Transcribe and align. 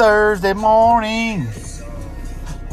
Thursday 0.00 0.54
morning. 0.54 1.46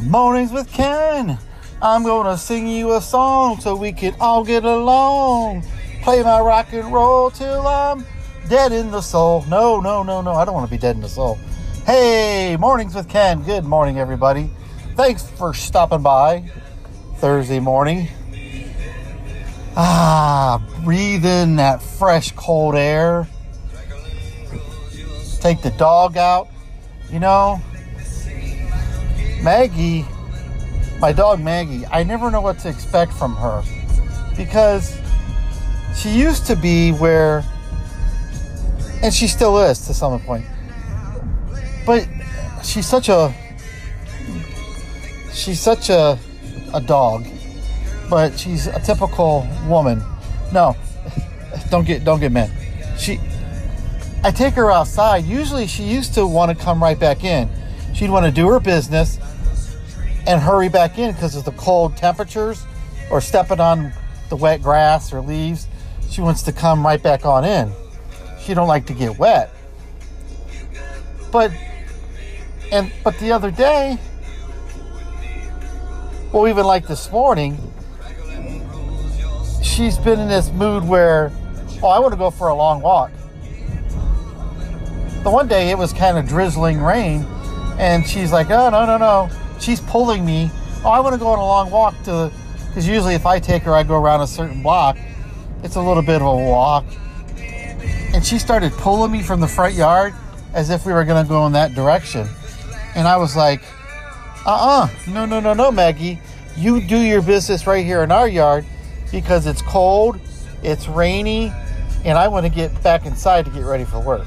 Mornings 0.02 0.50
with 0.50 0.72
Ken. 0.72 1.36
I'm 1.82 2.02
gonna 2.02 2.38
sing 2.38 2.66
you 2.66 2.94
a 2.94 3.02
song 3.02 3.60
so 3.60 3.76
we 3.76 3.92
can 3.92 4.14
all 4.18 4.42
get 4.42 4.64
along. 4.64 5.62
Play 6.00 6.22
my 6.22 6.40
rock 6.40 6.72
and 6.72 6.90
roll 6.90 7.30
till 7.30 7.66
I'm 7.66 8.06
dead 8.48 8.72
in 8.72 8.90
the 8.90 9.02
soul. 9.02 9.44
No, 9.46 9.78
no, 9.78 10.02
no, 10.02 10.22
no. 10.22 10.32
I 10.32 10.46
don't 10.46 10.54
want 10.54 10.66
to 10.66 10.70
be 10.70 10.78
dead 10.78 10.96
in 10.96 11.02
the 11.02 11.08
soul. 11.10 11.34
Hey, 11.84 12.56
mornings 12.58 12.94
with 12.94 13.10
Ken. 13.10 13.42
Good 13.42 13.64
morning, 13.64 13.98
everybody. 13.98 14.48
Thanks 14.96 15.28
for 15.28 15.52
stopping 15.52 16.00
by 16.00 16.50
Thursday 17.16 17.60
morning. 17.60 18.08
Ah, 19.76 20.66
breathe 20.82 21.26
in 21.26 21.56
that 21.56 21.82
fresh, 21.82 22.32
cold 22.32 22.74
air. 22.74 23.28
Take 25.40 25.62
the 25.62 25.70
dog 25.72 26.16
out. 26.16 26.48
You 27.10 27.20
know, 27.20 27.60
Maggie, 29.42 30.04
my 31.00 31.12
dog 31.12 31.40
Maggie, 31.40 31.86
I 31.86 32.02
never 32.02 32.30
know 32.30 32.40
what 32.40 32.58
to 32.60 32.68
expect 32.68 33.12
from 33.12 33.34
her 33.36 33.62
because 34.36 35.00
she 35.96 36.10
used 36.10 36.46
to 36.46 36.56
be 36.56 36.90
where, 36.92 37.44
and 39.02 39.14
she 39.14 39.26
still 39.26 39.58
is 39.58 39.86
to 39.86 39.94
some 39.94 40.20
point, 40.20 40.44
but 41.86 42.06
she's 42.62 42.86
such 42.86 43.08
a, 43.08 43.32
she's 45.32 45.60
such 45.60 45.88
a, 45.88 46.18
a 46.74 46.80
dog, 46.80 47.26
but 48.10 48.38
she's 48.38 48.66
a 48.66 48.80
typical 48.80 49.46
woman. 49.66 50.02
No, 50.52 50.76
don't 51.70 51.86
get 51.86 52.04
don't 52.04 52.20
get 52.20 52.32
mad. 52.32 52.50
She, 52.98 53.20
I 54.28 54.30
take 54.30 54.52
her 54.56 54.70
outside. 54.70 55.24
Usually, 55.24 55.66
she 55.66 55.84
used 55.84 56.12
to 56.12 56.26
want 56.26 56.50
to 56.50 56.64
come 56.64 56.82
right 56.82 57.00
back 57.00 57.24
in. 57.24 57.48
She'd 57.94 58.10
want 58.10 58.26
to 58.26 58.30
do 58.30 58.46
her 58.48 58.60
business 58.60 59.18
and 60.26 60.38
hurry 60.38 60.68
back 60.68 60.98
in 60.98 61.14
because 61.14 61.34
of 61.34 61.46
the 61.46 61.52
cold 61.52 61.96
temperatures 61.96 62.66
or 63.10 63.22
stepping 63.22 63.58
on 63.58 63.90
the 64.28 64.36
wet 64.36 64.60
grass 64.60 65.14
or 65.14 65.22
leaves. 65.22 65.66
She 66.10 66.20
wants 66.20 66.42
to 66.42 66.52
come 66.52 66.84
right 66.84 67.02
back 67.02 67.24
on 67.24 67.46
in. 67.46 67.72
She 68.38 68.52
don't 68.52 68.68
like 68.68 68.84
to 68.88 68.92
get 68.92 69.18
wet. 69.18 69.50
But 71.32 71.50
and 72.70 72.92
but 73.02 73.18
the 73.20 73.32
other 73.32 73.50
day, 73.50 73.96
well, 76.32 76.46
even 76.46 76.66
like 76.66 76.86
this 76.86 77.10
morning, 77.10 77.56
she's 79.62 79.96
been 79.96 80.20
in 80.20 80.28
this 80.28 80.52
mood 80.52 80.84
where, 80.84 81.32
oh, 81.82 81.88
I 81.88 81.98
want 81.98 82.12
to 82.12 82.18
go 82.18 82.28
for 82.30 82.48
a 82.48 82.54
long 82.54 82.82
walk. 82.82 83.10
The 85.22 85.30
one 85.30 85.48
day 85.48 85.70
it 85.70 85.78
was 85.78 85.92
kind 85.92 86.16
of 86.16 86.26
drizzling 86.26 86.80
rain, 86.80 87.24
and 87.78 88.06
she's 88.06 88.32
like, 88.32 88.50
oh, 88.50 88.70
no, 88.70 88.86
no, 88.86 88.96
no. 88.96 89.28
She's 89.60 89.80
pulling 89.80 90.24
me. 90.24 90.50
Oh, 90.84 90.90
I 90.90 91.00
want 91.00 91.14
to 91.14 91.18
go 91.18 91.28
on 91.28 91.38
a 91.38 91.44
long 91.44 91.70
walk 91.70 91.94
to, 92.04 92.32
because 92.68 92.86
usually 92.86 93.14
if 93.14 93.26
I 93.26 93.38
take 93.40 93.62
her, 93.64 93.74
I 93.74 93.82
go 93.82 94.00
around 94.00 94.20
a 94.20 94.26
certain 94.26 94.62
block. 94.62 94.96
It's 95.62 95.76
a 95.76 95.82
little 95.82 96.02
bit 96.02 96.16
of 96.16 96.22
a 96.22 96.36
walk. 96.36 96.84
And 98.14 98.24
she 98.24 98.38
started 98.38 98.72
pulling 98.72 99.12
me 99.12 99.22
from 99.22 99.40
the 99.40 99.48
front 99.48 99.74
yard 99.74 100.14
as 100.54 100.70
if 100.70 100.86
we 100.86 100.92
were 100.92 101.04
going 101.04 101.22
to 101.22 101.28
go 101.28 101.46
in 101.46 101.52
that 101.52 101.74
direction. 101.74 102.26
And 102.94 103.06
I 103.06 103.16
was 103.16 103.36
like, 103.36 103.62
uh 104.46 104.86
uh 104.86 104.88
no, 105.10 105.26
no, 105.26 105.40
no, 105.40 105.52
no, 105.52 105.70
Maggie. 105.70 106.20
You 106.56 106.80
do 106.80 106.96
your 106.96 107.22
business 107.22 107.66
right 107.66 107.84
here 107.84 108.02
in 108.02 108.10
our 108.10 108.28
yard 108.28 108.64
because 109.12 109.46
it's 109.46 109.62
cold, 109.62 110.18
it's 110.62 110.88
rainy, 110.88 111.52
and 112.04 112.16
I 112.16 112.28
want 112.28 112.46
to 112.46 112.50
get 112.50 112.82
back 112.82 113.04
inside 113.04 113.44
to 113.44 113.50
get 113.50 113.64
ready 113.64 113.84
for 113.84 114.00
work. 114.00 114.26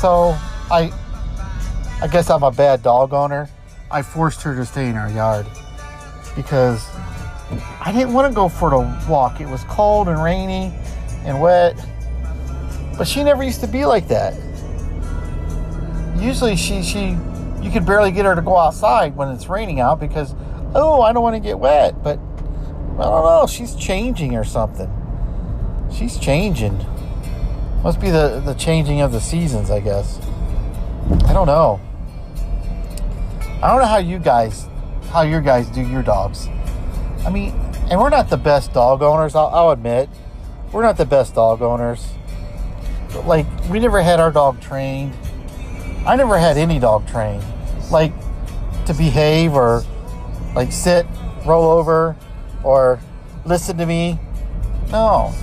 So 0.00 0.36
I 0.70 0.92
I 2.02 2.08
guess 2.08 2.30
I'm 2.30 2.42
a 2.42 2.50
bad 2.50 2.82
dog 2.82 3.12
owner. 3.12 3.48
I 3.90 4.02
forced 4.02 4.42
her 4.42 4.54
to 4.54 4.66
stay 4.66 4.88
in 4.88 4.96
our 4.96 5.10
yard 5.10 5.46
because 6.36 6.86
I 7.80 7.92
didn't 7.92 8.12
want 8.12 8.30
to 8.30 8.34
go 8.34 8.48
for 8.48 8.70
the 8.70 9.06
walk. 9.08 9.40
It 9.40 9.48
was 9.48 9.64
cold 9.64 10.08
and 10.08 10.22
rainy 10.22 10.72
and 11.24 11.40
wet. 11.40 11.76
But 12.98 13.06
she 13.06 13.22
never 13.24 13.42
used 13.42 13.60
to 13.60 13.66
be 13.66 13.84
like 13.84 14.08
that. 14.08 14.34
Usually 16.18 16.56
she 16.56 16.82
she 16.82 17.16
you 17.62 17.70
could 17.70 17.86
barely 17.86 18.10
get 18.10 18.24
her 18.24 18.34
to 18.34 18.42
go 18.42 18.56
outside 18.56 19.16
when 19.16 19.28
it's 19.28 19.48
raining 19.48 19.80
out 19.80 20.00
because 20.00 20.34
oh, 20.74 21.00
I 21.02 21.12
don't 21.12 21.22
want 21.22 21.36
to 21.36 21.40
get 21.40 21.58
wet, 21.58 22.02
but 22.02 22.18
I 22.18 23.02
don't 23.02 23.24
know, 23.24 23.46
she's 23.48 23.74
changing 23.74 24.36
or 24.36 24.44
something. 24.44 24.90
She's 25.92 26.18
changing. 26.18 26.84
Must 27.84 28.00
be 28.00 28.10
the 28.10 28.42
the 28.44 28.54
changing 28.54 29.02
of 29.02 29.12
the 29.12 29.20
seasons, 29.20 29.70
I 29.70 29.78
guess. 29.78 30.18
I 31.26 31.34
don't 31.34 31.46
know. 31.46 31.78
I 33.62 33.68
don't 33.68 33.78
know 33.78 33.86
how 33.86 33.98
you 33.98 34.18
guys, 34.18 34.66
how 35.10 35.20
your 35.20 35.42
guys 35.42 35.68
do 35.68 35.82
your 35.82 36.02
dogs. 36.02 36.48
I 37.26 37.30
mean, 37.30 37.50
and 37.90 38.00
we're 38.00 38.08
not 38.08 38.30
the 38.30 38.38
best 38.38 38.72
dog 38.72 39.02
owners. 39.02 39.34
I'll, 39.34 39.48
I'll 39.48 39.70
admit, 39.70 40.08
we're 40.72 40.82
not 40.82 40.96
the 40.96 41.04
best 41.04 41.34
dog 41.34 41.60
owners. 41.60 42.08
But 43.12 43.26
like, 43.26 43.46
we 43.68 43.80
never 43.80 44.00
had 44.00 44.18
our 44.18 44.32
dog 44.32 44.62
trained. 44.62 45.12
I 46.06 46.16
never 46.16 46.38
had 46.38 46.56
any 46.56 46.78
dog 46.78 47.06
trained, 47.06 47.44
like 47.90 48.14
to 48.86 48.94
behave 48.94 49.52
or 49.52 49.82
like 50.54 50.72
sit, 50.72 51.06
roll 51.44 51.70
over, 51.70 52.16
or 52.62 52.98
listen 53.44 53.76
to 53.76 53.84
me. 53.84 54.18
No, 54.90 55.34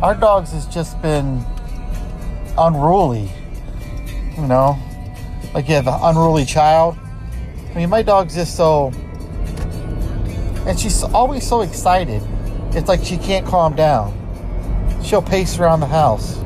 our 0.00 0.14
dogs 0.14 0.52
has 0.52 0.66
just 0.66 1.02
been 1.02 1.44
unruly. 2.58 3.30
You 4.36 4.46
know, 4.46 4.78
like 5.54 5.68
you 5.68 5.74
have 5.74 5.86
an 5.86 5.98
unruly 6.02 6.44
child. 6.44 6.98
I 7.70 7.74
mean, 7.74 7.88
my 7.88 8.02
dog's 8.02 8.34
just 8.34 8.56
so, 8.56 8.92
and 10.66 10.78
she's 10.78 11.02
always 11.02 11.46
so 11.46 11.62
excited. 11.62 12.22
It's 12.72 12.88
like 12.88 13.02
she 13.02 13.16
can't 13.16 13.46
calm 13.46 13.74
down. 13.74 14.12
She'll 15.02 15.22
pace 15.22 15.58
around 15.58 15.80
the 15.80 15.86
house. 15.86 16.36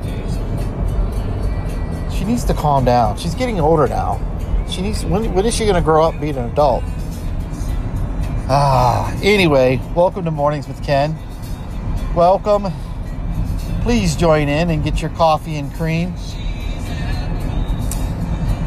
She 2.17 2.25
needs 2.25 2.45
to 2.45 2.55
calm 2.55 2.85
down. 2.85 3.17
She's 3.17 3.35
getting 3.35 3.59
older 3.59 3.89
now. 3.89 4.21
She 4.69 4.83
needs. 4.83 5.05
When, 5.05 5.33
when 5.35 5.47
is 5.47 5.55
she 5.55 5.65
going 5.65 5.77
to 5.77 5.81
grow 5.81 6.05
up 6.05 6.13
and 6.13 6.21
be 6.21 6.31
an 6.31 6.39
adult? 6.39 6.85
Ah. 8.49 9.17
Anyway, 9.23 9.81
welcome 9.95 10.25
to 10.25 10.31
Mornings 10.31 10.69
with 10.69 10.85
Ken. 10.85 11.17
Welcome. 12.15 12.73
Please 13.83 14.15
join 14.15 14.49
in 14.49 14.71
and 14.71 14.85
get 14.85 15.01
your 15.01 15.11
coffee 15.11 15.57
and 15.57 15.73
cream. 15.75 16.15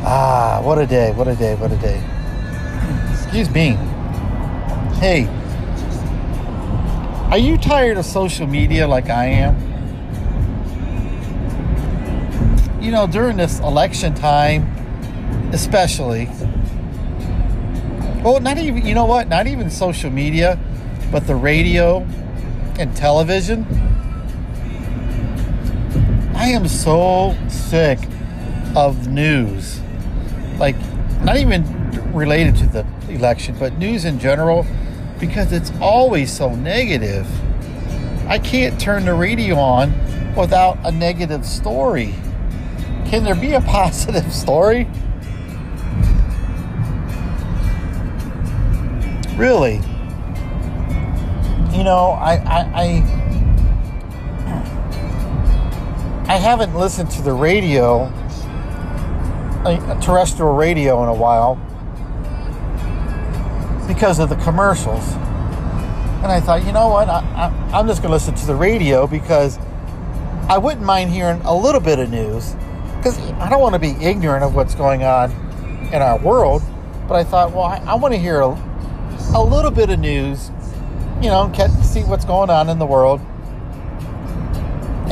Ah, 0.05 0.61
what 0.63 0.79
a 0.79 0.85
day! 0.85 1.13
What 1.13 1.27
a 1.27 1.35
day! 1.35 1.55
What 1.55 1.71
a 1.71 1.77
day! 1.77 2.03
Excuse 3.13 3.49
me. 3.49 3.77
Hey, 4.99 5.27
are 7.33 7.37
you 7.37 7.57
tired 7.57 7.97
of 7.97 8.05
social 8.05 8.45
media 8.45 8.87
like 8.87 9.09
I 9.09 9.25
am? 9.25 9.55
You 12.79 12.91
know, 12.91 13.07
during 13.07 13.37
this 13.37 13.59
election 13.59 14.13
time, 14.13 14.63
especially. 15.51 16.29
Well, 18.23 18.39
not 18.39 18.57
even, 18.59 18.85
you 18.85 18.93
know 18.93 19.05
what? 19.05 19.29
Not 19.29 19.47
even 19.47 19.69
social 19.69 20.11
media, 20.11 20.59
but 21.11 21.25
the 21.25 21.35
radio 21.35 22.07
and 22.77 22.95
television. 22.95 23.65
I 26.43 26.47
am 26.47 26.67
so 26.67 27.37
sick 27.47 27.97
of 28.75 29.07
news. 29.07 29.79
Like, 30.57 30.75
not 31.23 31.37
even 31.37 31.63
related 32.11 32.57
to 32.57 32.67
the 32.67 32.85
election, 33.07 33.55
but 33.57 33.77
news 33.77 34.03
in 34.03 34.19
general, 34.19 34.65
because 35.21 35.53
it's 35.53 35.71
always 35.79 36.33
so 36.33 36.53
negative. 36.53 37.25
I 38.27 38.39
can't 38.39 38.77
turn 38.77 39.05
the 39.05 39.13
radio 39.13 39.55
on 39.55 39.93
without 40.35 40.77
a 40.83 40.91
negative 40.91 41.45
story. 41.45 42.13
Can 43.05 43.23
there 43.23 43.35
be 43.35 43.53
a 43.53 43.61
positive 43.77 44.33
story? 44.33 44.83
Really? 49.37 49.75
You 51.71 51.85
know, 51.85 52.17
I, 52.19 52.35
I, 52.45 52.83
I 52.83 53.32
I 56.33 56.37
haven't 56.37 56.73
listened 56.73 57.11
to 57.11 57.21
the 57.21 57.31
radio, 57.31 58.11
like 59.63 60.01
terrestrial 60.01 60.55
radio, 60.55 61.03
in 61.03 61.09
a 61.09 61.13
while 61.13 61.57
because 63.87 64.17
of 64.17 64.29
the 64.29 64.35
commercials. 64.37 65.07
And 66.23 66.31
I 66.31 66.41
thought, 66.41 66.65
you 66.65 66.71
know 66.71 66.87
what? 66.87 67.07
I, 67.07 67.53
am 67.71 67.85
just 67.85 68.01
going 68.01 68.09
to 68.09 68.15
listen 68.15 68.33
to 68.33 68.47
the 68.47 68.55
radio 68.55 69.05
because 69.05 69.59
I 70.49 70.57
wouldn't 70.57 70.83
mind 70.83 71.11
hearing 71.11 71.39
a 71.41 71.55
little 71.55 71.79
bit 71.79 71.99
of 71.99 72.09
news 72.09 72.55
because 72.97 73.15
I 73.33 73.47
don't 73.47 73.61
want 73.61 73.73
to 73.73 73.79
be 73.79 73.91
ignorant 74.03 74.43
of 74.43 74.55
what's 74.55 74.73
going 74.73 75.03
on 75.03 75.31
in 75.93 76.01
our 76.01 76.17
world. 76.17 76.63
But 77.07 77.13
I 77.13 77.23
thought, 77.25 77.51
well, 77.51 77.65
I, 77.65 77.77
I 77.85 77.93
want 77.93 78.15
to 78.15 78.19
hear 78.19 78.41
a, 78.41 78.47
a, 79.35 79.43
little 79.43 79.69
bit 79.69 79.91
of 79.91 79.99
news, 79.99 80.49
you 81.21 81.29
know, 81.29 81.47
get, 81.49 81.67
see 81.83 82.01
what's 82.01 82.25
going 82.25 82.49
on 82.49 82.69
in 82.69 82.79
the 82.79 82.87
world. 82.87 83.21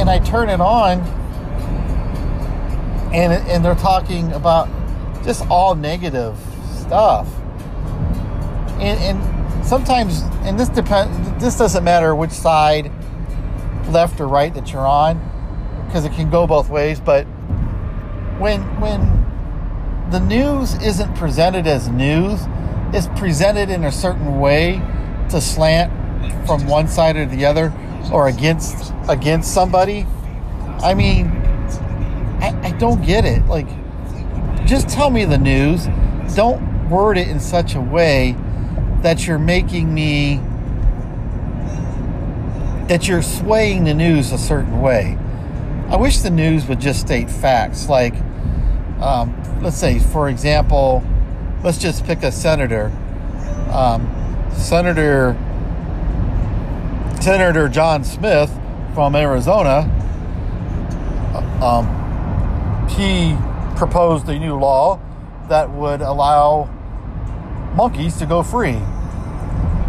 And 0.02 0.10
I 0.10 0.18
turn 0.18 0.50
it 0.50 0.60
on, 0.60 1.00
and 3.14 3.32
and 3.48 3.64
they're 3.64 3.76
talking 3.76 4.32
about 4.34 4.68
just 5.24 5.46
all 5.48 5.76
negative 5.76 6.36
stuff. 6.76 7.28
And, 8.80 9.00
and 9.00 9.66
sometimes, 9.66 10.24
and 10.42 10.60
this 10.60 10.70
depend. 10.70 11.40
This 11.40 11.56
doesn't 11.56 11.84
matter 11.84 12.16
which 12.16 12.32
side, 12.32 12.92
left 13.90 14.20
or 14.20 14.28
right, 14.28 14.52
that 14.56 14.74
you're 14.74 14.88
on, 14.88 15.22
because 15.86 16.04
it 16.04 16.14
can 16.14 16.32
go 16.32 16.48
both 16.48 16.68
ways. 16.70 17.00
But 17.00 17.26
when 18.40 18.64
when 18.82 20.10
the 20.10 20.20
news 20.20 20.74
isn't 20.82 21.16
presented 21.16 21.68
as 21.68 21.90
news, 21.90 22.42
it's 22.92 23.08
presented 23.20 23.70
in 23.70 23.84
a 23.84 23.92
certain 23.92 24.40
way 24.40 24.82
to 25.30 25.40
slant 25.40 25.94
from 26.48 26.66
one 26.66 26.88
side 26.88 27.18
or 27.18 27.28
the 27.28 27.46
other, 27.46 27.72
or 28.12 28.28
against 28.28 28.94
against 29.10 29.54
somebody. 29.54 30.06
I 30.82 30.94
mean, 30.94 31.28
I, 32.42 32.60
I 32.64 32.72
don't 32.72 33.06
get 33.06 33.26
it. 33.26 33.46
Like, 33.46 33.68
just 34.66 34.90
tell 34.90 35.10
me 35.10 35.26
the 35.26 35.38
news. 35.38 35.88
Don't 36.36 36.90
word 36.90 37.18
it 37.18 37.28
in 37.28 37.40
such 37.40 37.76
a 37.76 37.82
way 37.82 38.36
that 39.02 39.28
you're 39.28 39.40
making 39.40 39.94
me 39.94 40.40
that 42.88 43.08
you're 43.08 43.22
swaying 43.22 43.86
the 43.86 43.94
news 43.94 44.32
a 44.32 44.38
certain 44.38 44.82
way. 44.82 45.18
I 45.90 45.96
wish 45.96 46.18
the 46.18 46.30
news 46.30 46.68
would 46.68 46.82
just 46.82 47.00
state 47.00 47.30
facts. 47.30 47.88
Like, 47.88 48.14
um, 49.02 49.34
let's 49.62 49.78
say, 49.78 50.00
for 50.00 50.30
example, 50.30 51.04
let's 51.64 51.78
just 51.78 52.06
pick 52.06 52.24
a 52.24 52.32
senator. 52.32 52.92
Um, 53.72 54.10
senator 54.54 55.38
Senator 57.22 57.70
John 57.70 58.04
Smith 58.04 58.52
from 58.96 59.16
Arizona. 59.16 59.82
Um, 61.62 61.86
he 62.90 63.38
proposed 63.78 64.28
a 64.28 64.40
new 64.40 64.58
law 64.58 65.00
that 65.48 65.70
would 65.70 66.02
allow 66.02 66.66
monkeys 67.76 68.18
to 68.18 68.26
go 68.26 68.42
free. 68.42 68.80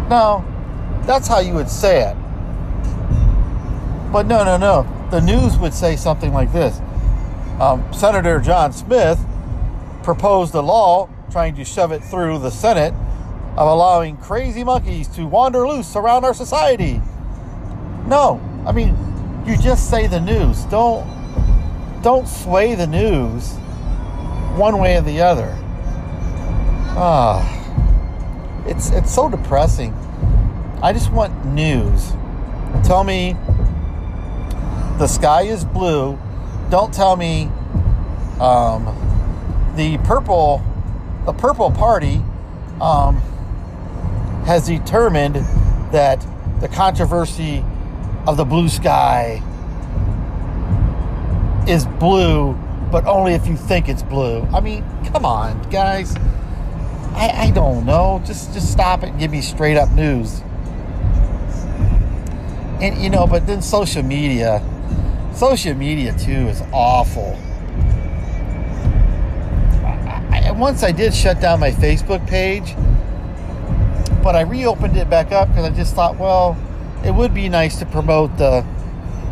Now, 0.09 0.45
that's 1.07 1.27
how 1.27 1.39
you 1.39 1.55
would 1.55 1.69
say 1.69 2.07
it. 2.07 2.15
But 4.11 4.27
no, 4.27 4.43
no, 4.43 4.57
no. 4.57 5.07
The 5.09 5.19
news 5.19 5.57
would 5.57 5.73
say 5.73 5.95
something 5.95 6.33
like 6.33 6.53
this 6.53 6.79
um, 7.59 7.83
Senator 7.91 8.39
John 8.39 8.71
Smith 8.73 9.19
proposed 10.03 10.53
a 10.53 10.61
law 10.61 11.09
trying 11.31 11.55
to 11.55 11.65
shove 11.65 11.91
it 11.91 12.03
through 12.03 12.37
the 12.37 12.51
Senate 12.51 12.93
of 13.57 13.67
allowing 13.67 14.17
crazy 14.17 14.63
monkeys 14.63 15.07
to 15.07 15.25
wander 15.25 15.67
loose 15.67 15.95
around 15.95 16.25
our 16.25 16.33
society. 16.35 17.01
No, 18.07 18.41
I 18.65 18.71
mean, 18.71 18.95
you 19.45 19.57
just 19.57 19.89
say 19.89 20.07
the 20.07 20.19
news. 20.19 20.63
Don't 20.65 21.07
don't 22.01 22.27
sway 22.27 22.75
the 22.75 22.87
news 22.87 23.53
one 24.57 24.77
way 24.77 24.97
or 24.97 25.01
the 25.01 25.21
other. 25.21 25.55
Ah, 26.95 27.41
it's 28.67 28.91
it's 28.91 29.13
so 29.13 29.29
depressing. 29.29 29.93
I 30.81 30.91
just 30.93 31.11
want 31.11 31.45
news. 31.45 32.11
Tell 32.83 33.03
me 33.03 33.37
the 34.97 35.07
sky 35.07 35.43
is 35.43 35.63
blue. 35.63 36.19
Don't 36.69 36.93
tell 36.93 37.15
me 37.15 37.49
um, 38.39 38.85
the 39.75 39.97
purple 39.99 40.61
the 41.25 41.33
purple 41.33 41.71
party 41.71 42.21
um, 42.81 43.15
has 44.45 44.67
determined 44.67 45.35
that 45.93 46.25
the 46.59 46.67
controversy 46.67 47.63
of 48.25 48.37
the 48.37 48.45
blue 48.45 48.69
sky 48.69 49.41
is 51.67 51.85
blue, 51.85 52.53
but 52.91 53.05
only 53.05 53.33
if 53.33 53.47
you 53.47 53.57
think 53.57 53.89
it's 53.89 54.03
blue. 54.03 54.41
I 54.53 54.59
mean, 54.59 54.85
come 55.05 55.25
on, 55.25 55.61
guys. 55.69 56.15
I, 57.15 57.47
I 57.47 57.51
don't 57.51 57.85
know. 57.85 58.21
Just 58.25 58.53
just 58.53 58.71
stop 58.71 59.03
it 59.03 59.09
and 59.09 59.19
give 59.19 59.31
me 59.31 59.41
straight 59.41 59.77
up 59.77 59.91
news. 59.91 60.41
And 62.81 63.01
you 63.01 63.09
know, 63.09 63.27
but 63.27 63.45
then 63.45 63.61
social 63.61 64.03
media, 64.03 64.61
social 65.33 65.73
media 65.73 66.17
too 66.17 66.47
is 66.47 66.61
awful. 66.71 67.37
I, 70.31 70.47
I, 70.47 70.51
once 70.51 70.83
I 70.83 70.91
did 70.91 71.13
shut 71.13 71.39
down 71.39 71.59
my 71.59 71.71
Facebook 71.71 72.25
page, 72.27 72.75
but 74.23 74.35
I 74.35 74.41
reopened 74.41 74.97
it 74.97 75.09
back 75.09 75.31
up 75.31 75.49
because 75.49 75.65
I 75.65 75.69
just 75.69 75.93
thought, 75.93 76.17
well, 76.17 76.57
it 77.03 77.11
would 77.11 77.33
be 77.33 77.49
nice 77.49 77.77
to 77.79 77.85
promote 77.85 78.37
the 78.37 78.65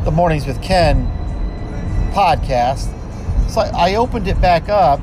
the 0.03 0.11
mornings 0.11 0.45
with 0.47 0.61
Ken 0.61 1.05
podcast. 2.11 2.89
So 3.49 3.61
I, 3.61 3.91
I 3.91 3.95
opened 3.95 4.27
it 4.27 4.41
back 4.41 4.67
up 4.67 4.99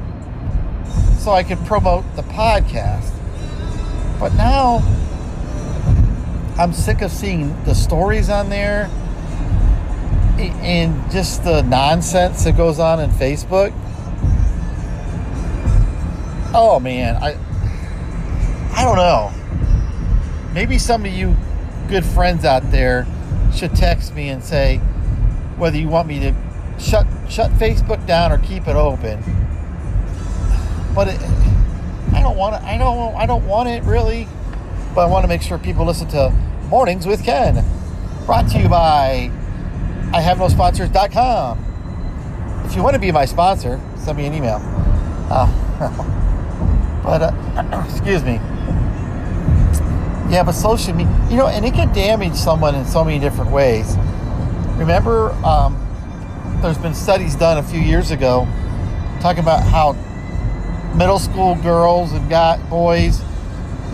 so 1.18 1.32
I 1.32 1.42
could 1.42 1.58
promote 1.66 2.04
the 2.16 2.22
podcast. 2.22 3.12
But 4.18 4.34
now 4.34 4.78
I'm 6.58 6.72
sick 6.72 7.02
of 7.02 7.10
seeing 7.10 7.62
the 7.64 7.74
stories 7.74 8.28
on 8.28 8.50
there 8.50 8.90
and 10.38 11.10
just 11.10 11.44
the 11.44 11.62
nonsense 11.62 12.44
that 12.44 12.56
goes 12.56 12.78
on 12.78 13.00
in 13.00 13.10
Facebook. 13.10 13.72
Oh 16.54 16.80
man, 16.80 17.16
I 17.16 17.38
I 18.74 18.84
don't 18.84 18.96
know. 18.96 19.32
Maybe 20.52 20.78
some 20.78 21.04
of 21.04 21.12
you 21.12 21.36
good 21.88 22.04
friends 22.04 22.44
out 22.44 22.70
there 22.70 23.06
should 23.54 23.74
text 23.74 24.14
me 24.14 24.28
and 24.28 24.42
say 24.44 24.76
whether 25.56 25.76
you 25.76 25.88
want 25.88 26.06
me 26.06 26.20
to 26.20 26.34
shut 26.78 27.06
shut 27.28 27.50
Facebook 27.52 28.04
down 28.06 28.30
or 28.30 28.38
keep 28.38 28.68
it 28.68 28.76
open. 28.76 29.20
But 30.94 31.08
it, 31.08 31.20
I 32.12 32.20
don't 32.22 32.36
want 32.36 32.56
it. 32.56 32.62
I 32.62 32.78
don't. 32.78 33.14
I 33.16 33.26
don't 33.26 33.46
want 33.46 33.68
it 33.68 33.82
really. 33.84 34.28
But 34.94 35.02
I 35.02 35.10
want 35.10 35.24
to 35.24 35.28
make 35.28 35.42
sure 35.42 35.58
people 35.58 35.84
listen 35.84 36.08
to 36.08 36.30
Mornings 36.68 37.06
with 37.06 37.24
Ken, 37.24 37.64
brought 38.26 38.48
to 38.50 38.58
you 38.58 38.68
by 38.68 39.30
I 40.12 40.20
have 40.20 40.38
no 40.38 40.48
sponsors.com. 40.48 41.64
If 42.64 42.74
you 42.74 42.82
want 42.82 42.94
to 42.94 43.00
be 43.00 43.12
my 43.12 43.24
sponsor, 43.24 43.80
send 43.96 44.16
me 44.16 44.26
an 44.26 44.34
email. 44.34 44.60
Uh, 45.30 45.46
but 47.04 47.22
uh, 47.22 47.86
excuse 47.90 48.24
me. 48.24 48.40
Yeah, 50.30 50.42
but 50.42 50.52
social 50.52 50.94
media, 50.94 51.26
you 51.30 51.36
know, 51.36 51.46
and 51.46 51.64
it 51.64 51.72
can 51.72 51.92
damage 51.94 52.34
someone 52.34 52.74
in 52.74 52.84
so 52.84 53.02
many 53.02 53.18
different 53.18 53.50
ways. 53.50 53.96
Remember, 54.76 55.30
um, 55.44 55.76
there's 56.60 56.76
been 56.76 56.94
studies 56.94 57.34
done 57.34 57.56
a 57.56 57.62
few 57.62 57.80
years 57.80 58.10
ago 58.10 58.46
talking 59.20 59.42
about 59.42 59.62
how 59.62 59.94
middle 60.94 61.18
school 61.18 61.54
girls 61.56 62.12
and 62.12 62.28
got 62.28 62.68
boys, 62.68 63.20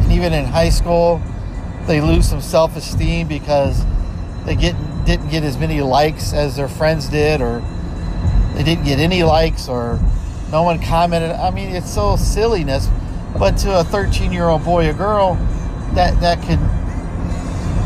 and 0.00 0.10
even 0.12 0.32
in 0.32 0.44
high 0.44 0.70
school, 0.70 1.22
they 1.86 2.00
lose 2.00 2.28
some 2.28 2.40
self-esteem 2.40 3.28
because 3.28 3.84
they 4.44 4.56
get 4.56 4.74
didn't 5.04 5.28
get 5.28 5.44
as 5.44 5.56
many 5.56 5.82
likes 5.82 6.32
as 6.32 6.56
their 6.56 6.68
friends 6.68 7.08
did, 7.08 7.42
or 7.42 7.62
they 8.54 8.64
didn't 8.64 8.84
get 8.84 8.98
any 8.98 9.22
likes, 9.22 9.68
or 9.68 10.00
no 10.50 10.62
one 10.62 10.82
commented. 10.82 11.30
I 11.30 11.50
mean, 11.50 11.70
it's 11.70 11.92
so 11.92 12.16
silliness. 12.16 12.88
But 13.38 13.56
to 13.58 13.80
a 13.80 13.84
13 13.84 14.32
year 14.32 14.48
old 14.48 14.64
boy 14.64 14.88
or 14.88 14.92
girl, 14.92 15.38
that 15.92 16.20
that 16.20 16.42
could 16.42 16.58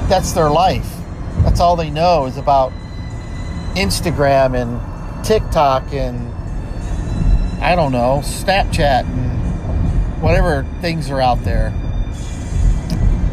that's 0.08 0.32
their 0.32 0.50
life. 0.50 0.88
That's 1.42 1.60
all 1.60 1.76
they 1.76 1.90
know 1.90 2.26
is 2.26 2.36
about 2.36 2.72
Instagram 3.74 4.54
and 4.60 5.24
TikTok 5.24 5.92
and 5.92 6.32
I 7.62 7.74
don't 7.74 7.92
know, 7.92 8.20
Snapchat 8.22 9.04
and 9.04 10.22
whatever 10.22 10.64
things 10.80 11.10
are 11.10 11.20
out 11.20 11.42
there. 11.44 11.68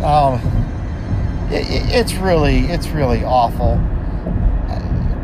Um, 0.04 0.40
it, 1.52 1.66
it's 1.94 2.14
really, 2.14 2.62
it's 2.66 2.88
really 2.90 3.24
awful. 3.24 3.80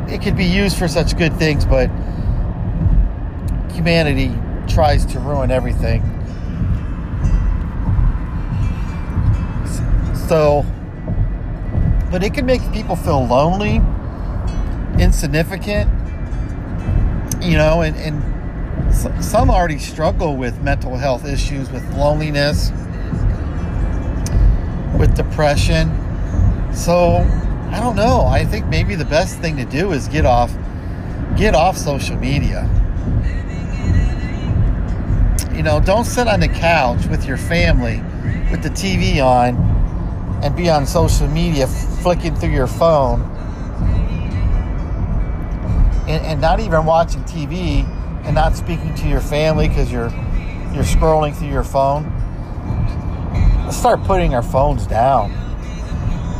It 0.07 0.21
could 0.21 0.35
be 0.35 0.45
used 0.45 0.77
for 0.77 0.87
such 0.87 1.17
good 1.17 1.33
things, 1.37 1.65
but 1.65 1.87
humanity 3.73 4.31
tries 4.67 5.05
to 5.07 5.19
ruin 5.19 5.51
everything. 5.51 6.01
So, 10.31 10.65
but 12.09 12.23
it 12.23 12.33
can 12.33 12.45
make 12.45 12.61
people 12.71 12.95
feel 12.95 13.27
lonely, 13.27 13.81
insignificant, 14.97 15.91
you 17.43 17.57
know, 17.57 17.81
and, 17.81 17.97
and 17.97 19.25
some 19.25 19.49
already 19.49 19.77
struggle 19.77 20.37
with 20.37 20.57
mental 20.61 20.95
health 20.95 21.25
issues, 21.25 21.69
with 21.69 21.83
loneliness, 21.97 22.71
with 24.97 25.13
depression. 25.17 25.89
So, 26.73 27.17
I 27.69 27.81
don't 27.81 27.97
know. 27.97 28.21
I 28.21 28.45
think 28.45 28.67
maybe 28.67 28.95
the 28.95 29.03
best 29.03 29.39
thing 29.39 29.57
to 29.57 29.65
do 29.65 29.91
is 29.91 30.07
get 30.07 30.25
off 30.25 30.53
get 31.35 31.55
off 31.55 31.75
social 31.75 32.15
media. 32.15 32.69
You 35.53 35.63
know, 35.63 35.81
don't 35.81 36.05
sit 36.05 36.29
on 36.29 36.39
the 36.39 36.47
couch 36.47 37.05
with 37.07 37.25
your 37.25 37.35
family 37.35 38.01
with 38.49 38.63
the 38.63 38.69
TV 38.69 39.21
on 39.21 39.70
and 40.41 40.55
be 40.55 40.69
on 40.69 40.85
social 40.85 41.27
media 41.27 41.67
flicking 41.67 42.35
through 42.35 42.51
your 42.51 42.67
phone 42.67 43.21
and, 46.11 46.25
and 46.25 46.41
not 46.41 46.59
even 46.59 46.85
watching 46.85 47.21
TV, 47.23 47.85
and 48.25 48.35
not 48.35 48.55
speaking 48.55 48.93
to 48.95 49.07
your 49.07 49.21
family 49.21 49.67
because 49.67 49.91
you're 49.91 50.09
you're 50.73 50.83
scrolling 50.83 51.35
through 51.35 51.49
your 51.49 51.63
phone. 51.63 52.05
Let's 53.65 53.77
start 53.77 54.03
putting 54.03 54.35
our 54.35 54.43
phones 54.43 54.85
down. 54.87 55.31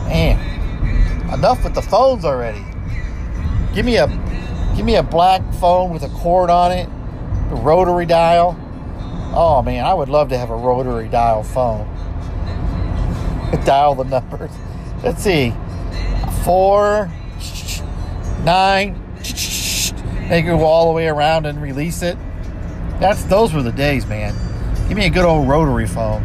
Man, 0.08 1.34
enough 1.34 1.64
with 1.64 1.74
the 1.74 1.82
phones 1.82 2.26
already. 2.26 2.64
Give 3.74 3.86
me 3.86 3.98
a 3.98 4.08
give 4.76 4.86
me 4.86 4.96
a 4.96 5.04
black 5.04 5.42
phone 5.56 5.92
with 5.92 6.04
a 6.04 6.10
cord 6.10 6.50
on 6.50 6.72
it, 6.72 6.88
a 7.52 7.56
rotary 7.56 8.06
dial. 8.06 8.58
Oh 9.34 9.62
man, 9.62 9.86
I 9.86 9.94
would 9.94 10.10
love 10.10 10.30
to 10.30 10.38
have 10.38 10.50
a 10.50 10.56
rotary 10.56 11.08
dial 11.08 11.44
phone. 11.44 11.88
dial 13.66 13.96
the 13.96 14.04
numbers. 14.04 14.52
Let's 15.04 15.24
see. 15.24 15.54
Four, 16.44 17.12
nine, 18.44 19.00
make 20.30 20.46
it 20.46 20.48
go 20.48 20.64
all 20.64 20.88
the 20.88 20.94
way 20.94 21.08
around 21.08 21.46
and 21.46 21.62
release 21.62 22.02
it. 22.02 22.18
That's 23.00 23.24
those 23.26 23.54
were 23.54 23.62
the 23.62 23.72
days, 23.72 24.06
man. 24.06 24.34
Give 24.88 24.98
me 24.98 25.06
a 25.06 25.10
good 25.10 25.26
old 25.26 25.48
rotary 25.48 25.88
phone. 25.88 26.24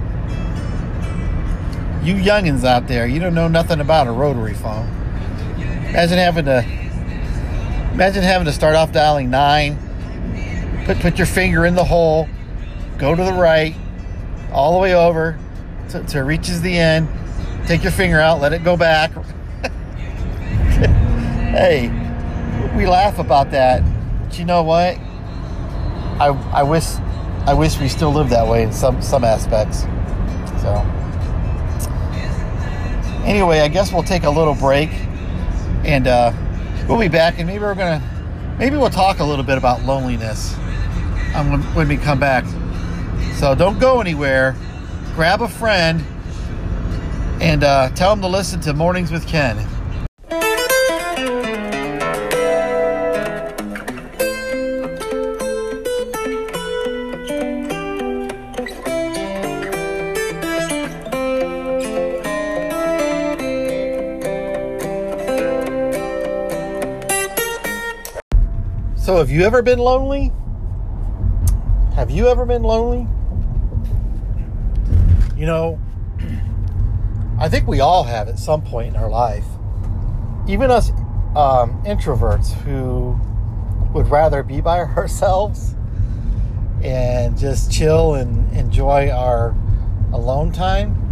You 2.05 2.15
youngins 2.15 2.65
out 2.65 2.87
there, 2.87 3.07
you 3.07 3.19
don't 3.19 3.35
know 3.35 3.49
nothing 3.49 3.81
about 3.81 4.07
a 4.07 4.13
rotary 4.13 4.55
phone. 4.55 4.87
Imagine 5.89 6.19
having 6.19 6.45
to 6.45 6.59
imagine 7.93 8.23
having 8.23 8.47
to 8.47 8.53
start 8.53 8.77
off 8.77 8.93
dialing 8.93 9.31
nine, 9.31 9.77
put 10.85 11.01
put 11.01 11.19
your 11.19 11.27
finger 11.27 11.67
in 11.67 11.75
the 11.75 11.85
hole, 11.85 12.29
go 12.99 13.15
to 13.15 13.25
the 13.25 13.33
right, 13.33 13.75
all 14.53 14.75
the 14.75 14.79
way 14.79 14.95
over 14.95 15.39
till 15.89 16.03
it 16.03 16.15
reaches 16.15 16.61
the 16.63 16.77
end. 16.77 17.09
Take 17.67 17.83
your 17.83 17.93
finger 17.93 18.21
out, 18.21 18.41
let 18.41 18.53
it 18.53 18.63
go 18.63 18.77
back. 18.77 19.13
hey, 21.51 21.89
we 22.77 22.87
laugh 22.87 23.19
about 23.19 23.51
that, 23.51 23.83
but 24.23 24.39
you 24.39 24.45
know 24.45 24.63
what? 24.63 24.99
I 26.19 26.29
I 26.53 26.63
wish 26.63 26.85
I 27.47 27.55
wish 27.55 27.79
we 27.79 27.89
still 27.89 28.13
lived 28.13 28.31
that 28.31 28.47
way 28.47 28.63
in 28.63 28.73
some 28.73 29.03
some 29.03 29.25
aspects. 29.25 29.83
So 30.63 30.75
anyway, 33.25 33.61
I 33.61 33.69
guess 33.69 33.93
we'll 33.93 34.03
take 34.03 34.25
a 34.25 34.31
little 34.31 34.55
break, 34.55 34.91
and 35.85 36.07
uh, 36.07 36.33
we'll 36.89 36.99
be 36.99 37.09
back, 37.09 37.39
and 37.39 37.47
maybe 37.47 37.63
we're 37.63 37.75
gonna 37.75 38.03
maybe 38.59 38.77
we'll 38.77 38.91
talk 38.91 39.19
a 39.19 39.25
little 39.25 39.45
bit 39.45 39.59
about 39.59 39.83
loneliness 39.83 40.55
um, 41.35 41.51
when, 41.51 41.63
when 41.75 41.89
we 41.89 41.97
come 41.97 42.19
back. 42.19 42.45
So 43.35 43.55
don't 43.55 43.79
go 43.79 44.01
anywhere. 44.01 44.57
Grab 45.17 45.41
a 45.41 45.49
friend 45.49 46.05
and 47.41 47.65
uh, 47.65 47.89
tell 47.95 48.11
them 48.11 48.21
to 48.21 48.29
listen 48.29 48.61
to 48.61 48.75
Mornings 48.75 49.11
with 49.11 49.27
Ken. 49.27 49.57
So, 68.99 69.17
have 69.17 69.31
you 69.31 69.45
ever 69.45 69.63
been 69.63 69.79
lonely? 69.79 70.31
Have 71.95 72.11
you 72.11 72.29
ever 72.29 72.45
been 72.45 72.63
lonely? 72.63 73.09
You 75.37 75.47
know, 75.47 75.81
I 77.39 77.49
think 77.49 77.67
we 77.67 77.81
all 77.81 78.05
have 78.05 78.29
at 78.29 78.39
some 78.39 78.63
point 78.63 78.95
in 78.95 78.97
our 78.97 79.11
life. 79.11 79.45
Even 80.49 80.71
us 80.71 80.91
um, 81.37 81.83
introverts 81.85 82.53
who 82.63 83.19
would 83.93 84.09
rather 84.09 84.43
be 84.43 84.61
by 84.61 84.81
ourselves 84.97 85.75
and 86.83 87.37
just 87.37 87.71
chill 87.71 88.15
and 88.15 88.51
enjoy 88.57 89.11
our 89.11 89.55
alone 90.13 90.53
time. 90.53 91.03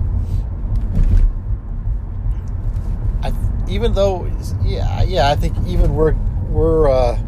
I, 3.23 3.33
even 3.69 3.93
though, 3.93 4.31
yeah, 4.63 5.03
yeah, 5.03 5.31
I 5.31 5.37
think 5.37 5.57
even 5.67 5.95
we're 5.95 6.15
we're 6.49 6.89
uh, 6.89 7.19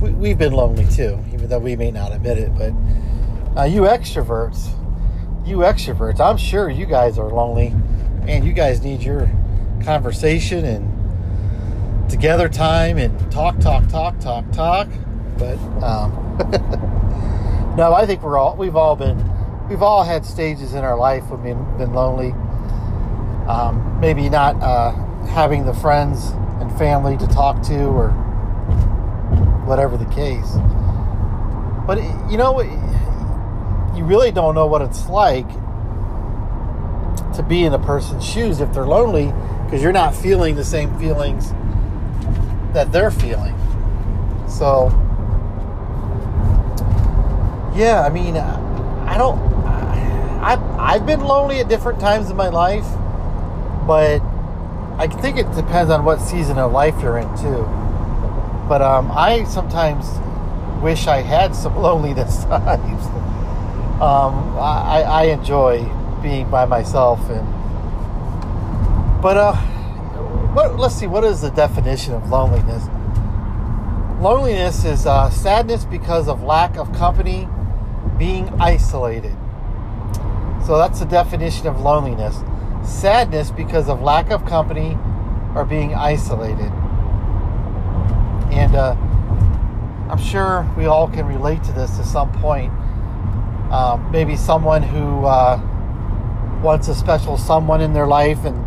we, 0.00 0.30
have 0.30 0.38
been 0.38 0.52
lonely 0.52 0.86
too, 0.86 1.18
even 1.32 1.48
though 1.48 1.58
we 1.58 1.76
may 1.76 1.90
not 1.90 2.12
admit 2.12 2.38
it. 2.38 2.54
But 2.56 2.72
uh, 3.58 3.64
you 3.64 3.82
extroverts, 3.82 4.70
you 5.44 5.58
extroverts, 5.58 6.20
I'm 6.20 6.36
sure 6.36 6.70
you 6.70 6.86
guys 6.86 7.18
are 7.18 7.28
lonely, 7.28 7.74
and 8.26 8.44
you 8.44 8.52
guys 8.52 8.82
need 8.82 9.02
your 9.02 9.30
conversation 9.84 10.64
and 10.64 12.10
together 12.10 12.48
time 12.48 12.96
and 12.96 13.18
talk, 13.30 13.58
talk, 13.58 13.86
talk, 13.88 14.18
talk, 14.20 14.50
talk. 14.52 14.88
But 15.36 15.58
um, 15.82 16.36
no, 17.76 17.92
I 17.92 18.06
think 18.06 18.22
we're 18.22 18.38
all 18.38 18.56
we've 18.56 18.76
all 18.76 18.96
been 18.96 19.18
we've 19.68 19.82
all 19.82 20.04
had 20.04 20.24
stages 20.24 20.74
in 20.74 20.84
our 20.84 20.96
life 20.96 21.24
when 21.28 21.42
we've 21.42 21.78
been 21.78 21.92
lonely. 21.92 22.32
Um, 23.48 24.00
maybe 24.00 24.30
not 24.30 24.56
uh, 24.62 24.92
having 25.26 25.66
the 25.66 25.74
friends 25.74 26.30
and 26.60 26.72
family 26.78 27.18
to 27.18 27.26
talk 27.26 27.62
to 27.64 27.84
or 27.84 28.10
whatever 29.66 29.96
the 29.96 30.06
case. 30.06 30.56
But 31.86 31.98
you 32.30 32.38
know, 32.38 32.52
you 33.96 34.04
really 34.04 34.32
don't 34.32 34.54
know 34.54 34.66
what 34.66 34.82
it's 34.82 35.08
like 35.08 35.48
to 37.34 37.42
be 37.42 37.64
in 37.64 37.72
a 37.72 37.78
person's 37.78 38.24
shoes 38.24 38.60
if 38.60 38.72
they're 38.72 38.86
lonely 38.86 39.32
because 39.64 39.82
you're 39.82 39.92
not 39.92 40.14
feeling 40.14 40.54
the 40.54 40.64
same 40.64 40.96
feelings 40.98 41.52
that 42.72 42.92
they're 42.92 43.10
feeling. 43.10 43.54
So, 44.48 44.88
yeah, 47.74 48.04
I 48.06 48.10
mean, 48.10 48.36
I 48.36 49.18
don't. 49.18 49.38
I 49.64 50.58
I've 50.78 51.06
been 51.06 51.20
lonely 51.20 51.60
at 51.60 51.68
different 51.68 51.98
times 51.98 52.30
in 52.30 52.36
my 52.36 52.50
life, 52.50 52.86
but 53.86 54.20
I 54.98 55.08
think 55.08 55.38
it 55.38 55.50
depends 55.54 55.90
on 55.90 56.04
what 56.04 56.20
season 56.20 56.58
of 56.58 56.72
life 56.72 56.94
you're 57.00 57.18
in 57.18 57.28
too. 57.36 57.62
But 58.68 58.80
um, 58.80 59.10
I 59.10 59.44
sometimes 59.44 60.06
wish 60.82 61.06
I 61.06 61.20
had 61.20 61.54
some 61.56 61.76
loneliness 61.86 62.44
times. 62.44 63.02
Um, 64.00 64.56
I, 64.58 65.02
I 65.02 65.22
enjoy 65.24 65.84
being 66.22 66.50
by 66.50 66.64
myself, 66.64 67.20
and 67.30 67.46
but 69.22 69.36
uh, 69.36 69.54
what, 70.54 70.78
let's 70.78 70.94
see. 70.94 71.06
What 71.06 71.24
is 71.24 71.40
the 71.40 71.50
definition 71.50 72.14
of 72.14 72.28
loneliness? 72.28 72.86
Loneliness 74.20 74.84
is 74.84 75.06
uh, 75.06 75.30
sadness 75.30 75.84
because 75.84 76.28
of 76.28 76.42
lack 76.42 76.76
of 76.76 76.92
company, 76.92 77.48
being 78.18 78.48
isolated. 78.60 79.36
So 80.66 80.78
that's 80.78 81.00
the 81.00 81.06
definition 81.06 81.66
of 81.66 81.80
loneliness. 81.80 82.38
Sadness 82.84 83.50
because 83.50 83.88
of 83.88 84.00
lack 84.00 84.30
of 84.30 84.46
company 84.46 84.96
or 85.54 85.64
being 85.64 85.94
isolated. 85.94 86.72
And 88.50 88.74
uh, 88.74 88.96
I'm 90.10 90.18
sure 90.18 90.66
we 90.76 90.86
all 90.86 91.08
can 91.08 91.26
relate 91.26 91.62
to 91.64 91.72
this 91.72 91.96
to 91.98 92.04
some 92.04 92.32
point. 92.40 92.72
Um, 93.70 94.10
maybe 94.10 94.36
someone 94.36 94.82
who 94.82 95.24
uh, 95.24 95.60
wants 96.62 96.88
a 96.88 96.94
special 96.94 97.36
someone 97.36 97.80
in 97.80 97.92
their 97.92 98.06
life 98.06 98.44
and 98.44 98.64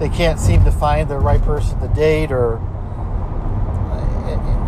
they 0.00 0.08
can't 0.08 0.40
seem 0.40 0.64
to 0.64 0.72
find 0.72 1.08
the 1.08 1.18
right 1.18 1.42
person 1.42 1.78
to 1.80 1.88
date 1.88 2.32
or 2.32 2.60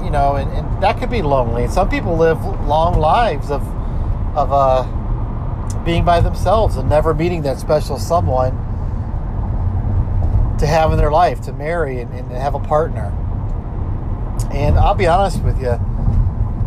you 0.04 0.10
know 0.10 0.36
and, 0.36 0.50
and 0.52 0.82
that 0.82 0.98
could 0.98 1.10
be 1.10 1.22
lonely. 1.22 1.68
Some 1.68 1.88
people 1.88 2.16
live 2.16 2.42
long 2.66 2.98
lives 2.98 3.50
of 3.50 3.62
of 4.36 4.52
uh, 4.52 4.84
being 5.84 6.04
by 6.04 6.20
themselves 6.20 6.76
and 6.76 6.88
never 6.88 7.14
meeting 7.14 7.42
that 7.42 7.58
special 7.58 7.98
someone 7.98 8.52
to 10.58 10.66
have 10.66 10.92
in 10.92 10.98
their 10.98 11.10
life 11.10 11.40
to 11.42 11.52
marry 11.52 12.00
and, 12.00 12.12
and 12.14 12.30
have 12.30 12.54
a 12.54 12.60
partner. 12.60 13.12
And 14.52 14.78
I'll 14.78 14.94
be 14.94 15.06
honest 15.06 15.42
with 15.42 15.60
you, 15.60 15.78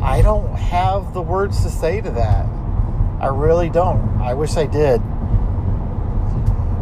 I 0.06 0.22
don't 0.22 0.56
have 0.56 1.14
the 1.14 1.22
words 1.22 1.64
to 1.64 1.70
say 1.70 2.00
to 2.00 2.12
that. 2.12 2.46
I 3.20 3.28
really 3.28 3.70
don't. 3.70 4.22
I 4.22 4.34
wish 4.34 4.56
I 4.56 4.68
did. 4.68 5.02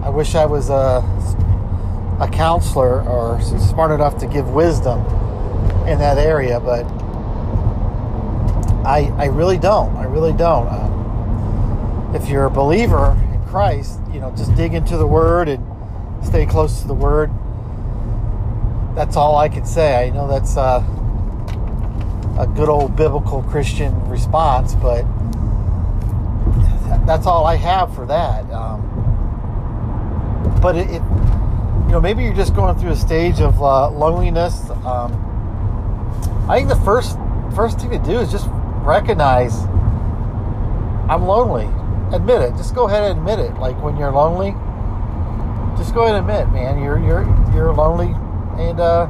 I 0.04 0.10
wish 0.10 0.36
I 0.36 0.46
was 0.46 0.70
a, 0.70 1.02
a 2.20 2.30
counselor 2.32 3.02
or 3.08 3.42
smart 3.42 3.92
enough 3.92 4.18
to 4.20 4.28
give 4.28 4.50
wisdom 4.50 5.00
in 5.88 6.00
that 6.00 6.18
area, 6.18 6.60
but 6.60 6.84
I, 8.86 9.12
I 9.18 9.26
really 9.26 9.58
don't. 9.58 9.96
I 9.96 10.04
really 10.04 10.34
don't. 10.34 10.68
Um, 10.68 12.16
if 12.16 12.28
you're 12.28 12.46
a 12.46 12.52
believer 12.52 13.18
in 13.34 13.42
Christ, 13.46 14.00
you 14.12 14.20
know, 14.20 14.32
just 14.36 14.54
dig 14.56 14.74
into 14.74 14.98
the 14.98 15.08
Word 15.08 15.48
and 15.48 15.66
stay 16.26 16.46
close 16.46 16.82
to 16.82 16.88
the 16.88 16.94
Word 16.94 17.32
that's 18.96 19.16
all 19.16 19.38
I 19.38 19.50
can 19.50 19.66
say. 19.66 20.08
I 20.08 20.10
know 20.10 20.28
that's 20.28 20.56
uh, 20.56 20.80
a 22.38 22.48
good 22.48 22.70
old 22.70 22.96
biblical 22.96 23.44
Christian 23.44 23.94
response, 24.10 24.76
but 24.76 25.06
that's 27.06 27.28
all 27.28 27.46
I 27.46 27.56
have 27.56 27.94
for 27.94 28.06
that. 28.08 28.50
Um, 28.52 28.82
but 30.62 30.76
it, 30.76 30.90
it, 30.90 31.02
you 31.86 31.92
know, 31.92 32.00
maybe 32.02 32.24
you're 32.24 32.34
just 32.34 32.56
going 32.56 32.78
through 32.78 32.92
a 32.92 32.96
stage 32.96 33.40
of 33.40 33.62
uh, 33.62 33.90
loneliness. 33.92 34.70
Um, 34.86 35.20
I 36.50 36.58
think 36.58 36.70
the 36.70 36.82
first 36.84 37.18
first 37.56 37.80
thing 37.80 37.92
to 37.92 38.00
do 38.00 38.20
is 38.20 38.32
just 38.32 38.48
recognize 38.84 39.66
I'm 41.10 41.24
lonely. 41.24 41.70
Admit 42.16 42.42
it. 42.42 42.56
Just 42.56 42.74
go 42.74 42.88
ahead 42.88 43.04
and 43.04 43.20
admit 43.20 43.40
it. 43.40 43.54
Like 43.60 43.82
when 43.82 43.98
you're 43.98 44.12
lonely, 44.12 44.52
just 45.78 45.94
go 45.94 46.04
ahead 46.04 46.16
and 46.16 46.30
admit, 46.30 46.52
man, 46.54 46.82
you're 46.82 47.00
you're 47.00 47.24
you're 47.54 47.74
lonely, 47.74 48.16
and 48.58 48.80
uh, 48.80 49.08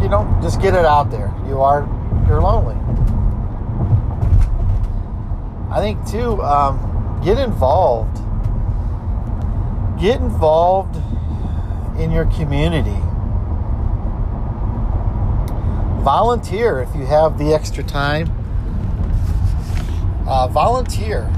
you 0.00 0.08
know, 0.08 0.38
just 0.42 0.60
get 0.60 0.74
it 0.74 0.84
out 0.84 1.10
there. 1.10 1.34
You 1.46 1.60
are 1.60 1.88
you're 2.28 2.40
lonely. 2.40 2.76
I 5.70 5.80
think 5.80 6.06
too, 6.06 6.42
um, 6.42 7.20
get 7.24 7.38
involved. 7.38 8.16
Get 10.00 10.20
involved 10.20 10.96
in 11.98 12.10
your 12.10 12.26
community. 12.26 12.96
Volunteer 16.02 16.80
if 16.80 16.94
you 16.94 17.04
have 17.04 17.38
the 17.38 17.52
extra 17.52 17.82
time. 17.82 18.28
Uh, 20.26 20.46
volunteer. 20.48 21.30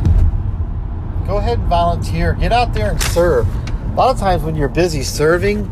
Go 1.26 1.38
ahead 1.38 1.58
and 1.58 1.68
volunteer. 1.68 2.34
Get 2.34 2.52
out 2.52 2.74
there 2.74 2.90
and 2.90 3.02
serve. 3.02 3.46
A 3.92 3.94
lot 3.94 4.14
of 4.14 4.18
times 4.18 4.42
when 4.42 4.54
you're 4.54 4.68
busy 4.68 5.02
serving, 5.02 5.64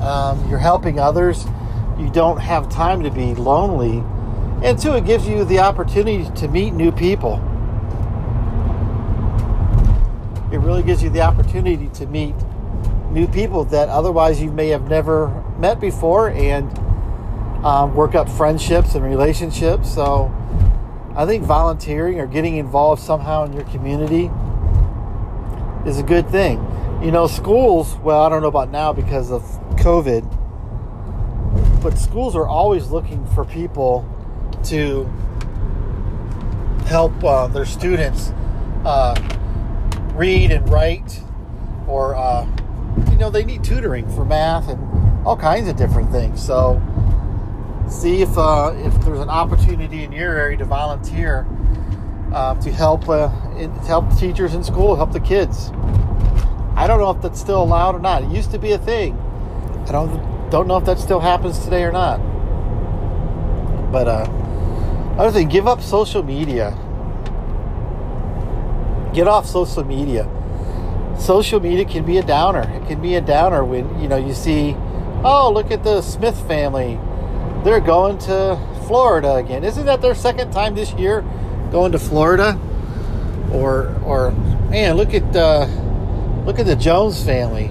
um, 0.00 0.48
you're 0.50 0.58
helping 0.58 0.98
others, 0.98 1.46
you 2.02 2.10
don't 2.10 2.38
have 2.38 2.68
time 2.68 3.02
to 3.02 3.10
be 3.10 3.34
lonely. 3.34 4.02
And 4.66 4.78
two, 4.78 4.94
it 4.94 5.04
gives 5.04 5.26
you 5.26 5.44
the 5.44 5.60
opportunity 5.60 6.28
to 6.36 6.48
meet 6.48 6.72
new 6.72 6.92
people. 6.92 7.34
It 10.52 10.58
really 10.58 10.82
gives 10.82 11.02
you 11.02 11.10
the 11.10 11.22
opportunity 11.22 11.88
to 11.94 12.06
meet 12.06 12.34
new 13.10 13.26
people 13.26 13.64
that 13.66 13.88
otherwise 13.88 14.40
you 14.40 14.50
may 14.50 14.68
have 14.68 14.88
never 14.88 15.28
met 15.58 15.80
before 15.80 16.30
and 16.30 16.70
um, 17.64 17.94
work 17.94 18.14
up 18.14 18.28
friendships 18.28 18.94
and 18.94 19.04
relationships. 19.04 19.92
So 19.92 20.32
I 21.14 21.26
think 21.26 21.44
volunteering 21.44 22.20
or 22.20 22.26
getting 22.26 22.56
involved 22.56 23.02
somehow 23.02 23.44
in 23.44 23.52
your 23.52 23.64
community 23.64 24.30
is 25.86 25.98
a 25.98 26.02
good 26.02 26.28
thing. 26.28 26.58
You 27.02 27.10
know, 27.10 27.26
schools, 27.26 27.96
well, 27.96 28.22
I 28.22 28.28
don't 28.28 28.42
know 28.42 28.48
about 28.48 28.70
now 28.70 28.92
because 28.92 29.30
of 29.30 29.42
COVID, 29.76 30.41
but 31.82 31.98
schools 31.98 32.36
are 32.36 32.46
always 32.46 32.88
looking 32.88 33.24
for 33.34 33.44
people 33.44 34.06
to 34.64 35.04
help 36.86 37.12
uh, 37.24 37.46
their 37.48 37.64
students 37.64 38.30
uh, 38.84 39.14
read 40.14 40.50
and 40.50 40.68
write 40.70 41.20
or 41.88 42.14
uh, 42.14 42.46
you 43.10 43.16
know 43.16 43.30
they 43.30 43.44
need 43.44 43.64
tutoring 43.64 44.08
for 44.10 44.24
math 44.24 44.68
and 44.68 45.26
all 45.26 45.36
kinds 45.36 45.68
of 45.68 45.76
different 45.76 46.10
things 46.10 46.44
so 46.44 46.80
see 47.88 48.22
if 48.22 48.36
uh, 48.38 48.72
if 48.76 48.94
there's 49.04 49.20
an 49.20 49.30
opportunity 49.30 50.04
in 50.04 50.12
your 50.12 50.36
area 50.36 50.56
to 50.56 50.64
volunteer 50.64 51.46
uh, 52.32 52.54
to 52.60 52.72
help 52.72 53.08
uh, 53.08 53.30
in, 53.56 53.72
to 53.74 53.80
help 53.80 54.16
teachers 54.18 54.54
in 54.54 54.64
school, 54.64 54.96
help 54.96 55.12
the 55.12 55.20
kids. 55.20 55.70
I 56.74 56.86
don't 56.86 56.98
know 56.98 57.10
if 57.10 57.20
that's 57.20 57.40
still 57.40 57.62
allowed 57.62 57.94
or 57.94 58.00
not. 58.00 58.22
It 58.22 58.30
used 58.30 58.50
to 58.52 58.58
be 58.58 58.72
a 58.72 58.78
thing. 58.78 59.18
I 59.86 59.92
don't 59.92 60.31
don't 60.52 60.68
know 60.68 60.76
if 60.76 60.84
that 60.84 61.00
still 61.00 61.18
happens 61.18 61.58
today 61.58 61.82
or 61.82 61.90
not. 61.90 62.18
But 63.90 64.06
uh, 64.06 64.24
other 65.18 65.32
thing, 65.32 65.48
give 65.48 65.66
up 65.66 65.82
social 65.82 66.22
media. 66.22 66.70
Get 69.12 69.26
off 69.26 69.46
social 69.46 69.82
media. 69.84 70.28
Social 71.18 71.58
media 71.58 71.84
can 71.84 72.04
be 72.04 72.18
a 72.18 72.22
downer. 72.22 72.62
It 72.62 72.86
can 72.86 73.02
be 73.02 73.16
a 73.16 73.20
downer 73.20 73.64
when 73.64 74.00
you 74.00 74.08
know 74.08 74.16
you 74.16 74.34
see, 74.34 74.76
oh 75.24 75.50
look 75.52 75.70
at 75.70 75.82
the 75.82 76.00
Smith 76.02 76.38
family 76.46 76.98
they're 77.64 77.80
going 77.80 78.18
to 78.18 78.58
Florida 78.86 79.34
again. 79.34 79.64
Isn't 79.64 79.86
that 79.86 80.00
their 80.00 80.14
second 80.14 80.52
time 80.52 80.74
this 80.74 80.92
year 80.94 81.22
going 81.70 81.92
to 81.92 81.98
Florida? 81.98 82.58
Or 83.52 83.94
or 84.04 84.32
man, 84.70 84.96
look 84.96 85.14
at 85.14 85.36
uh, 85.36 85.66
look 86.44 86.58
at 86.58 86.66
the 86.66 86.76
Jones 86.76 87.24
family. 87.24 87.70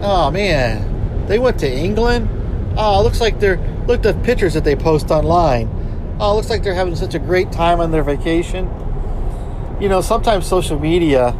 Oh 0.00 0.30
man, 0.30 0.91
they 1.28 1.38
went 1.38 1.58
to 1.60 1.70
England. 1.70 2.28
Oh, 2.76 3.02
looks 3.02 3.20
like 3.20 3.38
they're 3.38 3.58
look 3.86 4.04
at 4.04 4.16
the 4.16 4.24
pictures 4.24 4.54
that 4.54 4.64
they 4.64 4.76
post 4.76 5.10
online. 5.10 5.68
Oh, 6.20 6.36
looks 6.36 6.50
like 6.50 6.62
they're 6.62 6.74
having 6.74 6.96
such 6.96 7.14
a 7.14 7.18
great 7.18 7.50
time 7.50 7.80
on 7.80 7.90
their 7.90 8.02
vacation. 8.02 8.70
You 9.80 9.88
know, 9.88 10.00
sometimes 10.00 10.46
social 10.46 10.78
media 10.78 11.32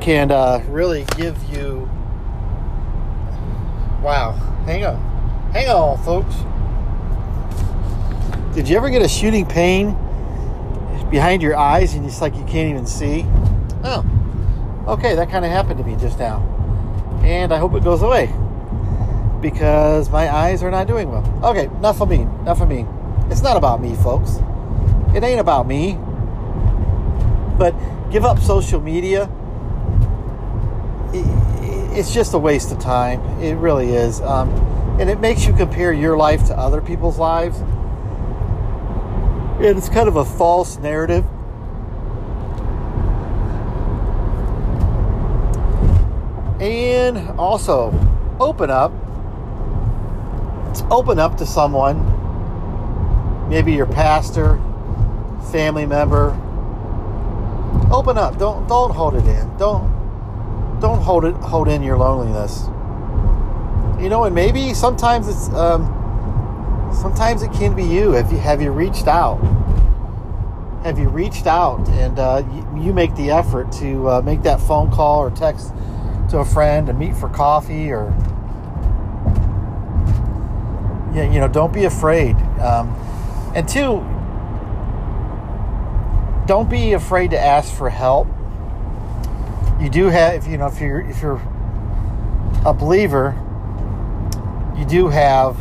can 0.00 0.30
uh, 0.30 0.62
really 0.68 1.04
give 1.16 1.42
you. 1.44 1.88
Wow, 4.02 4.32
hang 4.64 4.84
on. 4.84 5.50
Hang 5.52 5.68
on, 5.68 6.02
folks. 6.04 6.34
Did 8.54 8.68
you 8.68 8.76
ever 8.76 8.90
get 8.90 9.02
a 9.02 9.08
shooting 9.08 9.46
pain 9.46 9.92
behind 11.10 11.42
your 11.42 11.56
eyes 11.56 11.94
and 11.94 12.04
it's 12.04 12.20
like 12.20 12.34
you 12.34 12.44
can't 12.44 12.70
even 12.70 12.86
see? 12.86 13.24
Oh, 13.84 14.04
okay, 14.88 15.14
that 15.14 15.30
kind 15.30 15.44
of 15.44 15.50
happened 15.50 15.78
to 15.78 15.84
me 15.84 15.96
just 15.96 16.18
now. 16.18 16.57
And 17.22 17.52
I 17.52 17.58
hope 17.58 17.74
it 17.74 17.84
goes 17.84 18.02
away 18.02 18.32
because 19.40 20.10
my 20.10 20.32
eyes 20.32 20.62
are 20.62 20.70
not 20.70 20.86
doing 20.86 21.10
well. 21.10 21.24
Okay, 21.44 21.66
enough 21.66 22.00
of 22.00 22.08
me. 22.08 22.20
Enough 22.20 22.60
of 22.60 22.68
me. 22.68 22.86
It's 23.30 23.42
not 23.42 23.56
about 23.56 23.80
me, 23.80 23.94
folks. 23.96 24.38
It 25.14 25.22
ain't 25.22 25.40
about 25.40 25.66
me. 25.66 25.98
But 27.58 27.74
give 28.10 28.24
up 28.24 28.38
social 28.38 28.80
media. 28.80 29.30
It's 31.12 32.12
just 32.12 32.34
a 32.34 32.38
waste 32.38 32.72
of 32.72 32.78
time. 32.78 33.20
It 33.40 33.54
really 33.54 33.90
is. 33.94 34.20
Um, 34.20 34.50
and 35.00 35.08
it 35.08 35.20
makes 35.20 35.46
you 35.46 35.52
compare 35.52 35.92
your 35.92 36.16
life 36.16 36.46
to 36.46 36.58
other 36.58 36.80
people's 36.80 37.18
lives. 37.18 37.58
And 39.58 39.76
it's 39.76 39.88
kind 39.88 40.08
of 40.08 40.16
a 40.16 40.24
false 40.24 40.78
narrative. 40.78 41.24
And 46.68 47.30
also, 47.38 47.92
open 48.38 48.70
up. 48.70 48.92
Open 50.90 51.18
up 51.18 51.36
to 51.38 51.46
someone, 51.46 51.98
maybe 53.48 53.72
your 53.72 53.86
pastor, 53.86 54.60
family 55.50 55.86
member. 55.86 56.30
Open 57.90 58.16
up. 58.18 58.38
Don't 58.38 58.68
don't 58.68 58.90
hold 58.90 59.14
it 59.14 59.24
in. 59.24 59.56
Don't 59.56 59.90
don't 60.80 61.00
hold 61.00 61.24
it 61.24 61.34
hold 61.36 61.68
in 61.68 61.82
your 61.82 61.96
loneliness 61.96 62.68
you 64.00 64.08
know, 64.08 64.24
and 64.24 64.34
maybe 64.34 64.74
sometimes 64.74 65.28
it's 65.28 65.48
um, 65.50 65.82
sometimes 66.94 67.42
it 67.42 67.52
can 67.52 67.74
be 67.74 67.82
you. 67.82 68.12
Have 68.12 68.30
you 68.30 68.38
have 68.38 68.62
you 68.62 68.70
reached 68.70 69.08
out? 69.08 69.38
Have 70.84 70.98
you 70.98 71.08
reached 71.08 71.46
out 71.46 71.86
and 71.88 72.18
uh, 72.18 72.42
you, 72.52 72.84
you, 72.84 72.92
make 72.92 73.14
the 73.16 73.30
effort 73.30 73.70
to 73.72 74.08
uh, 74.08 74.22
make 74.22 74.42
that 74.42 74.60
phone 74.60 74.90
call 74.92 75.18
or 75.18 75.30
text 75.32 75.72
to 76.30 76.38
a 76.38 76.44
friend 76.44 76.88
and 76.88 76.98
meet 76.98 77.16
for 77.16 77.28
coffee 77.28 77.90
or 77.90 78.14
yeah, 81.14 81.30
you 81.32 81.40
know, 81.40 81.48
don't 81.48 81.72
be 81.72 81.84
afraid. 81.84 82.36
Um, 82.60 82.94
and 83.54 83.66
two, 83.68 84.04
don't 86.46 86.68
be 86.70 86.92
afraid 86.92 87.30
to 87.30 87.38
ask 87.38 87.74
for 87.74 87.90
help. 87.90 88.28
You 89.80 89.88
do 89.88 90.06
have, 90.06 90.34
if 90.34 90.46
you 90.46 90.58
know, 90.58 90.66
if 90.66 90.80
you're 90.80 91.00
if 91.00 91.22
you're 91.22 91.40
a 92.64 92.74
believer, 92.74 93.34
you 94.76 94.84
do 94.84 95.08
have 95.08 95.58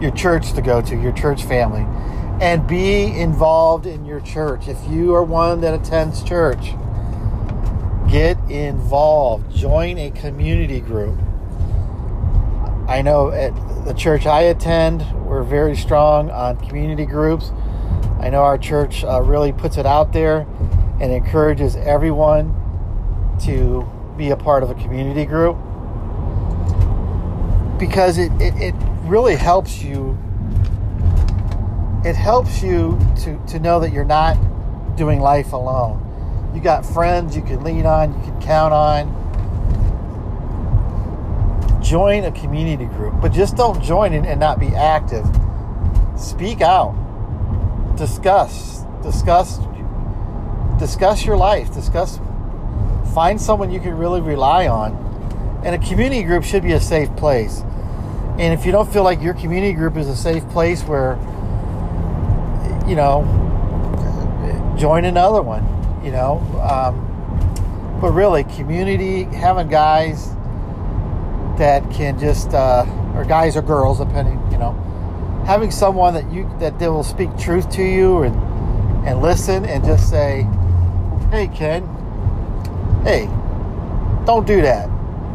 your 0.00 0.10
church 0.12 0.52
to 0.52 0.62
go 0.62 0.80
to, 0.82 0.96
your 0.96 1.12
church 1.12 1.44
family, 1.44 1.86
and 2.40 2.66
be 2.66 3.04
involved 3.18 3.86
in 3.86 4.04
your 4.04 4.20
church. 4.20 4.68
If 4.68 4.78
you 4.88 5.14
are 5.14 5.22
one 5.22 5.60
that 5.62 5.74
attends 5.74 6.22
church, 6.22 6.74
get 8.14 8.38
involved, 8.48 9.52
join 9.56 9.98
a 9.98 10.08
community 10.12 10.78
group. 10.78 11.18
I 12.86 13.02
know 13.02 13.32
at 13.32 13.50
the 13.84 13.92
church 13.92 14.24
I 14.24 14.42
attend, 14.42 15.04
we're 15.26 15.42
very 15.42 15.74
strong 15.74 16.30
on 16.30 16.56
community 16.68 17.06
groups. 17.06 17.50
I 18.20 18.30
know 18.30 18.42
our 18.42 18.56
church 18.56 19.02
uh, 19.02 19.20
really 19.20 19.50
puts 19.50 19.78
it 19.78 19.84
out 19.84 20.12
there 20.12 20.46
and 21.00 21.10
encourages 21.10 21.74
everyone 21.74 22.54
to 23.46 23.84
be 24.16 24.30
a 24.30 24.36
part 24.36 24.62
of 24.62 24.70
a 24.70 24.74
community 24.74 25.24
group 25.24 25.56
because 27.80 28.18
it, 28.18 28.30
it, 28.40 28.54
it 28.62 28.74
really 29.06 29.34
helps 29.34 29.82
you 29.82 30.16
it 32.04 32.14
helps 32.14 32.62
you 32.62 32.96
to, 33.24 33.44
to 33.48 33.58
know 33.58 33.80
that 33.80 33.92
you're 33.92 34.04
not 34.04 34.36
doing 34.94 35.18
life 35.18 35.52
alone. 35.52 36.03
You 36.54 36.60
got 36.60 36.86
friends 36.86 37.36
you 37.36 37.42
can 37.42 37.62
lean 37.64 37.86
on, 37.86 38.14
you 38.14 38.20
can 38.20 38.40
count 38.40 38.72
on. 38.72 39.22
Join 41.82 42.24
a 42.24 42.32
community 42.32 42.86
group, 42.86 43.14
but 43.20 43.32
just 43.32 43.56
don't 43.56 43.82
join 43.82 44.14
and, 44.14 44.26
and 44.26 44.40
not 44.40 44.58
be 44.58 44.68
active. 44.68 45.26
Speak 46.16 46.60
out. 46.60 46.94
Discuss. 47.96 48.84
Discuss 49.02 49.58
discuss 50.78 51.24
your 51.24 51.36
life. 51.36 51.72
Discuss 51.72 52.20
find 53.14 53.40
someone 53.40 53.70
you 53.70 53.80
can 53.80 53.96
really 53.96 54.20
rely 54.20 54.66
on. 54.66 54.92
And 55.64 55.74
a 55.74 55.86
community 55.86 56.22
group 56.24 56.44
should 56.44 56.62
be 56.62 56.72
a 56.72 56.80
safe 56.80 57.14
place. 57.16 57.62
And 58.38 58.52
if 58.52 58.66
you 58.66 58.72
don't 58.72 58.92
feel 58.92 59.04
like 59.04 59.22
your 59.22 59.34
community 59.34 59.72
group 59.72 59.96
is 59.96 60.08
a 60.08 60.16
safe 60.16 60.46
place 60.48 60.82
where, 60.82 61.14
you 62.88 62.96
know, 62.96 63.22
join 64.76 65.04
another 65.04 65.40
one, 65.40 65.62
you 66.04 66.12
know. 66.12 66.38
Um, 66.62 67.10
but 68.00 68.12
really, 68.12 68.44
community, 68.44 69.24
having 69.24 69.68
guys 69.68 70.28
that 71.58 71.88
can 71.90 72.18
just, 72.18 72.52
uh, 72.52 72.84
or 73.14 73.24
guys 73.24 73.56
or 73.56 73.62
girls, 73.62 73.98
depending, 73.98 74.40
you 74.52 74.58
know, 74.58 74.72
having 75.46 75.70
someone 75.70 76.14
that 76.14 76.30
you 76.30 76.50
that 76.58 76.78
they 76.78 76.88
will 76.88 77.04
speak 77.04 77.36
truth 77.38 77.70
to 77.70 77.82
you 77.82 78.22
and 78.22 78.34
and 79.06 79.22
listen 79.22 79.64
and 79.64 79.84
just 79.84 80.10
say, 80.10 80.46
"Hey, 81.30 81.48
Ken, 81.48 81.82
hey, 83.04 83.26
don't 84.26 84.46
do 84.46 84.60
that." 84.62 84.88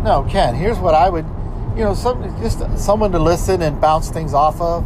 No, 0.04 0.26
Ken. 0.30 0.56
Here's 0.56 0.78
what 0.78 0.94
I 0.94 1.10
would, 1.10 1.26
you 1.76 1.84
know, 1.84 1.94
some 1.94 2.24
just 2.42 2.62
someone 2.78 3.12
to 3.14 3.20
listen 3.20 3.62
and 3.62 3.82
bounce 3.82 4.10
things 4.10 4.34
off 4.34 4.62
of. 4.62 4.86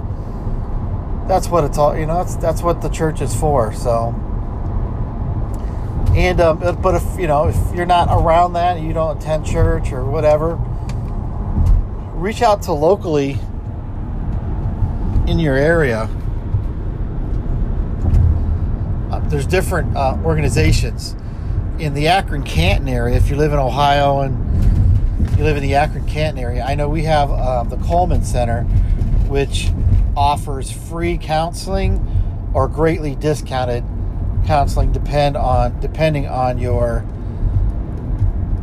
That's 1.27 1.49
what 1.49 1.63
it's 1.63 1.77
all. 1.77 1.97
You 1.97 2.05
know, 2.05 2.15
that's 2.15 2.35
that's 2.35 2.61
what 2.61 2.81
the 2.81 2.89
church 2.89 3.21
is 3.21 3.35
for. 3.35 3.73
So. 3.73 4.15
And 6.15 6.39
um, 6.41 6.59
but 6.59 6.93
if 6.93 7.19
you 7.19 7.25
know 7.25 7.47
if 7.47 7.75
you're 7.75 7.87
not 7.87 8.07
around 8.09 8.53
that, 8.53 8.79
you 8.79 8.93
don't 8.93 9.17
attend 9.17 9.45
church 9.45 9.91
or 9.91 10.05
whatever, 10.05 10.59
reach 12.13 12.43
out 12.43 12.61
to 12.63 12.73
locally 12.73 13.39
in 15.27 15.39
your 15.39 15.55
area. 15.55 16.09
Uh, 19.11 19.19
there's 19.29 19.47
different 19.47 19.95
uh, 19.97 20.15
organizations 20.23 21.15
in 21.79 21.95
the 21.95 22.07
Akron 22.07 22.43
Canton 22.43 22.87
area. 22.87 23.15
If 23.15 23.31
you 23.31 23.35
live 23.35 23.51
in 23.51 23.57
Ohio 23.57 24.21
and 24.21 25.37
you 25.37 25.43
live 25.43 25.57
in 25.57 25.63
the 25.63 25.73
Akron 25.73 26.07
Canton 26.07 26.43
area, 26.43 26.63
I 26.63 26.75
know 26.75 26.89
we 26.89 27.03
have 27.03 27.31
uh, 27.31 27.63
the 27.63 27.77
Coleman 27.77 28.23
Center, 28.23 28.63
which 29.27 29.71
offers 30.15 30.71
free 30.71 31.17
counseling 31.17 32.51
or 32.53 32.67
greatly 32.67 33.15
discounted 33.15 33.83
counseling, 34.45 34.91
depend 34.91 35.35
on 35.37 35.79
depending 35.79 36.27
on 36.27 36.57
your 36.57 37.05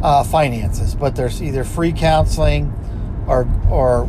uh, 0.03 0.25
finances. 0.25 0.95
But 0.95 1.17
there's 1.17 1.43
either 1.43 1.65
free 1.65 1.93
counseling 1.93 2.73
or 3.27 3.49
or 3.71 4.09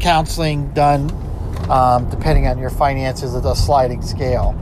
counseling 0.00 0.72
done 0.72 1.10
um, 1.70 2.08
depending 2.10 2.46
on 2.46 2.58
your 2.58 2.70
finances 2.70 3.34
at 3.34 3.44
a 3.44 3.54
sliding 3.54 4.02
scale. 4.02 4.58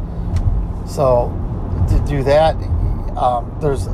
So 0.86 1.30
to 1.88 2.04
do 2.06 2.22
that, 2.24 2.54
um, 3.16 3.56
there's 3.60 3.86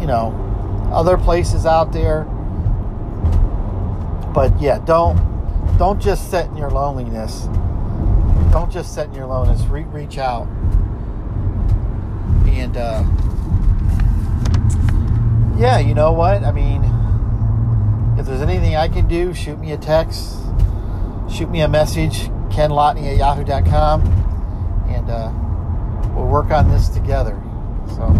you 0.00 0.06
know 0.06 0.44
other 0.92 1.16
places 1.16 1.66
out 1.66 1.92
there, 1.92 2.24
but 4.32 4.58
yeah, 4.60 4.78
don't 4.84 5.16
don't 5.78 6.00
just 6.00 6.30
sit 6.30 6.46
in 6.46 6.56
your 6.56 6.70
loneliness. 6.70 7.48
Don't 8.52 8.70
just 8.70 8.94
sit 8.94 9.08
in 9.08 9.14
your 9.14 9.26
loneliness. 9.26 9.62
Re- 9.66 9.82
reach 9.84 10.18
out 10.18 10.48
and 12.60 12.76
uh, 12.76 13.04
yeah, 15.58 15.78
you 15.78 15.94
know 15.94 16.12
what? 16.12 16.42
I 16.44 16.52
mean, 16.52 16.84
if 18.18 18.26
there's 18.26 18.42
anything 18.42 18.76
I 18.76 18.88
can 18.88 19.08
do, 19.08 19.34
shoot 19.34 19.58
me 19.58 19.72
a 19.72 19.78
text 19.78 20.38
shoot 21.30 21.50
me 21.50 21.60
a 21.60 21.68
message, 21.68 22.28
kenlotney 22.50 23.06
at 23.12 23.16
yahoo.com, 23.16 24.02
and 24.88 25.10
uh, 25.10 25.30
we'll 26.14 26.26
work 26.26 26.50
on 26.50 26.70
this 26.70 26.88
together. 26.88 27.40
So, 27.88 28.10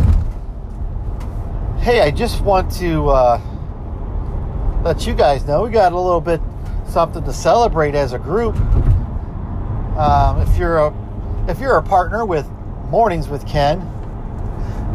hey, 1.81 2.01
I 2.01 2.11
just 2.11 2.43
want 2.43 2.71
to 2.73 3.09
uh, 3.09 3.41
let 4.85 5.07
you 5.07 5.15
guys 5.15 5.45
know 5.47 5.63
we 5.65 5.71
got 5.71 5.93
a 5.93 6.01
little 6.01 6.21
bit 6.21 6.41
something 6.87 7.25
to 7.25 7.33
celebrate 7.33 7.95
as 7.95 8.13
a 8.13 8.19
group. 8.19 8.57
Um, 9.97 10.41
if 10.41 10.57
you're 10.59 10.79
a 10.79 10.95
if 11.49 11.59
you're 11.59 11.79
a 11.79 11.83
partner 11.83 12.25
with 12.25 12.49
Mornings 12.91 13.29
with 13.29 13.47
Ken, 13.47 13.81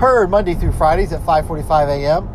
heard 0.03 0.29
Monday 0.29 0.53
through 0.53 0.73
Fridays 0.73 1.13
at 1.13 1.21
5:45 1.21 1.87
a.m. 1.87 2.27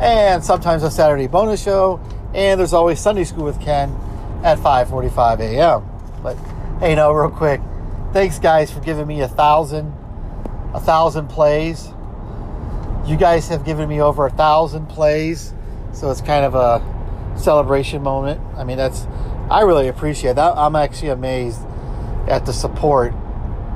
and 0.00 0.42
sometimes 0.42 0.82
a 0.82 0.90
Saturday 0.90 1.26
bonus 1.26 1.62
show, 1.62 2.00
and 2.32 2.58
there's 2.58 2.72
always 2.72 2.98
Sunday 2.98 3.24
School 3.24 3.44
with 3.44 3.60
Ken 3.60 3.94
at 4.42 4.56
5:45 4.56 5.40
a.m. 5.40 5.86
But 6.22 6.38
hey, 6.80 6.94
no, 6.94 7.12
real 7.12 7.28
quick, 7.28 7.60
thanks 8.14 8.38
guys 8.38 8.70
for 8.70 8.80
giving 8.80 9.06
me 9.06 9.20
a 9.20 9.28
thousand, 9.28 9.92
a 10.72 10.80
thousand 10.80 11.28
plays. 11.28 11.88
You 13.04 13.18
guys 13.18 13.48
have 13.48 13.66
given 13.66 13.86
me 13.86 14.00
over 14.00 14.24
a 14.24 14.30
thousand 14.30 14.86
plays, 14.86 15.52
so 15.92 16.10
it's 16.10 16.22
kind 16.22 16.46
of 16.46 16.54
a 16.54 17.38
celebration 17.38 18.02
moment. 18.02 18.40
I 18.56 18.64
mean, 18.64 18.78
that's 18.78 19.06
I 19.50 19.60
really 19.60 19.88
appreciate 19.88 20.36
that. 20.36 20.56
I'm 20.56 20.74
actually 20.74 21.10
amazed 21.10 21.60
at 22.28 22.46
the 22.46 22.54
support 22.54 23.12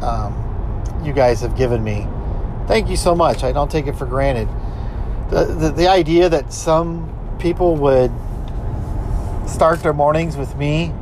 um, 0.00 1.02
you 1.04 1.12
guys 1.12 1.42
have 1.42 1.58
given 1.58 1.84
me. 1.84 2.06
Thank 2.68 2.90
you 2.90 2.96
so 2.96 3.14
much. 3.14 3.44
I 3.44 3.52
don't 3.52 3.70
take 3.70 3.86
it 3.86 3.96
for 3.96 4.04
granted. 4.04 4.46
The, 5.30 5.46
the, 5.46 5.70
the 5.70 5.88
idea 5.88 6.28
that 6.28 6.52
some 6.52 7.36
people 7.38 7.76
would 7.76 8.12
start 9.48 9.82
their 9.82 9.94
mornings 9.94 10.36
with 10.36 10.54
me 10.54 10.92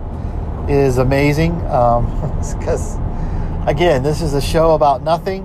is 0.69 0.99
amazing. 0.99 1.57
Because, 1.59 2.95
um, 2.95 3.65
again, 3.67 4.05
this 4.05 4.23
is 4.23 4.33
a 4.35 4.41
show 4.41 4.75
about 4.75 5.03
nothing. 5.03 5.43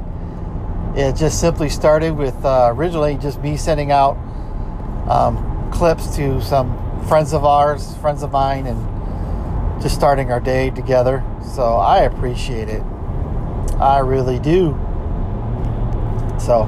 It 0.95 1.15
just 1.15 1.41
simply 1.41 1.69
started 1.69 2.11
with 2.11 2.45
uh, 2.45 2.69
originally 2.71 3.17
just 3.17 3.41
me 3.41 3.57
sending 3.57 3.91
out 3.91 4.15
um, 5.09 5.71
clips 5.71 6.15
to 6.17 6.39
some 6.39 6.77
friends 7.07 7.33
of 7.33 7.43
ours, 7.43 7.97
friends 7.97 8.21
of 8.21 8.31
mine, 8.31 8.67
and 8.67 9.81
just 9.81 9.95
starting 9.95 10.31
our 10.31 10.39
day 10.39 10.69
together. 10.69 11.23
So 11.55 11.63
I 11.63 12.01
appreciate 12.01 12.69
it. 12.69 12.83
I 13.79 14.01
really 14.03 14.37
do. 14.37 14.79
So, 16.41 16.63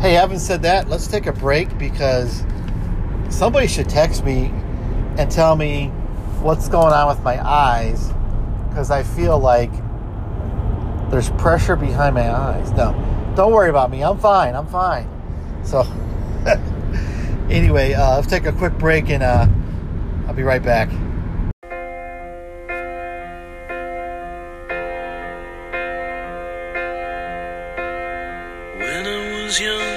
hey, 0.00 0.12
having 0.12 0.38
said 0.38 0.62
that, 0.62 0.88
let's 0.88 1.08
take 1.08 1.26
a 1.26 1.32
break 1.32 1.76
because 1.78 2.44
somebody 3.28 3.66
should 3.66 3.88
text 3.88 4.24
me 4.24 4.52
and 5.18 5.28
tell 5.28 5.56
me 5.56 5.88
what's 6.40 6.68
going 6.68 6.92
on 6.92 7.08
with 7.08 7.22
my 7.24 7.44
eyes 7.44 8.12
because 8.68 8.92
I 8.92 9.02
feel 9.02 9.38
like 9.38 9.72
there's 11.10 11.30
pressure 11.30 11.74
behind 11.74 12.14
my 12.14 12.30
eyes. 12.30 12.70
No, 12.70 12.92
don't 13.34 13.52
worry 13.52 13.68
about 13.68 13.90
me. 13.90 14.04
I'm 14.04 14.18
fine. 14.18 14.54
I'm 14.54 14.68
fine. 14.68 15.08
So, 15.64 15.82
anyway, 17.50 17.94
uh, 17.94 18.14
let's 18.14 18.28
take 18.28 18.46
a 18.46 18.52
quick 18.52 18.74
break 18.74 19.10
and 19.10 19.24
uh, 19.24 19.48
I'll 20.28 20.34
be 20.34 20.44
right 20.44 20.62
back. 20.62 20.88
When 29.50 29.80
I 29.80 29.89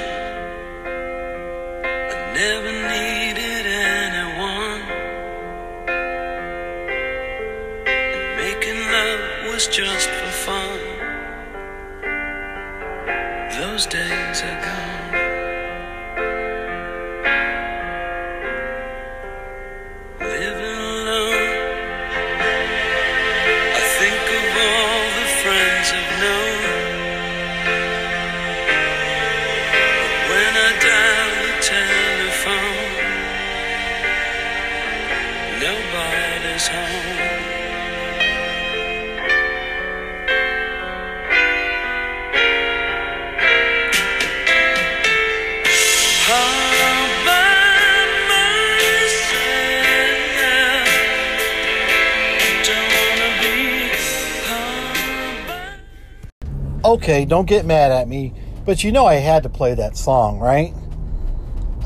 Okay, 56.94 57.26
don't 57.26 57.48
get 57.48 57.66
mad 57.66 57.92
at 57.92 58.08
me, 58.08 58.36
but 58.66 58.84
you 58.84 58.92
know 58.92 59.08
I 59.08 59.16
had 59.16 59.42
to 59.42 59.50
play 59.50 59.74
that 59.74 59.98
song, 59.98 60.38
right? 60.38 60.76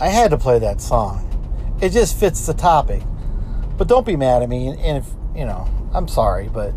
I 0.02 0.10
had 0.10 0.32
to 0.32 0.38
play 0.38 0.60
that 0.60 0.82
song. 0.82 1.24
It 1.82 1.92
just 1.92 2.20
fits 2.20 2.46
the 2.46 2.54
topic. 2.54 3.04
But 3.78 3.88
don't 3.88 4.06
be 4.06 4.18
mad 4.18 4.44
at 4.44 4.50
me, 4.50 4.68
and 4.68 4.98
if 4.98 5.08
you 5.34 5.46
know, 5.46 5.66
I'm 5.94 6.10
sorry, 6.10 6.50
but 6.50 6.74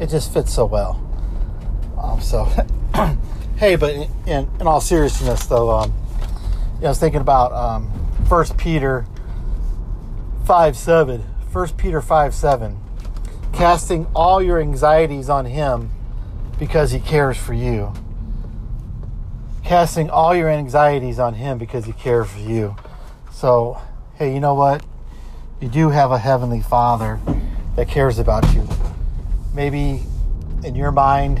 it 0.00 0.08
just 0.08 0.32
fits 0.32 0.52
so 0.52 0.66
well. 0.66 0.98
Um, 1.96 2.20
so, 2.20 2.46
hey, 3.56 3.76
but 3.76 3.94
in, 3.94 4.50
in, 4.58 4.66
all 4.66 4.80
seriousness, 4.80 5.46
though, 5.46 5.70
um, 5.70 5.94
yeah, 6.80 6.86
I 6.86 6.90
was 6.90 6.98
thinking 6.98 7.20
about 7.20 7.52
um, 7.52 7.88
First 8.28 8.58
Peter 8.58 9.06
five 10.44 10.76
seven. 10.76 11.20
1 11.52 11.68
Peter 11.70 12.00
5 12.00 12.32
7. 12.34 12.78
Casting 13.52 14.06
all 14.14 14.40
your 14.40 14.60
anxieties 14.60 15.28
on 15.28 15.46
Him 15.46 15.90
because 16.60 16.90
He 16.92 17.00
cares 17.00 17.38
for 17.38 17.54
you. 17.54 17.92
Casting 19.64 20.10
all 20.10 20.36
your 20.36 20.50
anxieties 20.50 21.18
on 21.18 21.34
Him 21.34 21.56
because 21.56 21.86
He 21.86 21.92
cares 21.92 22.30
for 22.30 22.38
you. 22.38 22.76
So, 23.32 23.80
hey, 24.16 24.32
you 24.34 24.40
know 24.40 24.54
what? 24.54 24.84
You 25.60 25.68
do 25.68 25.88
have 25.88 26.12
a 26.12 26.18
Heavenly 26.18 26.60
Father 26.60 27.18
that 27.76 27.88
cares 27.88 28.18
about 28.18 28.54
you. 28.54 28.68
Maybe 29.54 30.02
in 30.62 30.74
your 30.74 30.92
mind, 30.92 31.40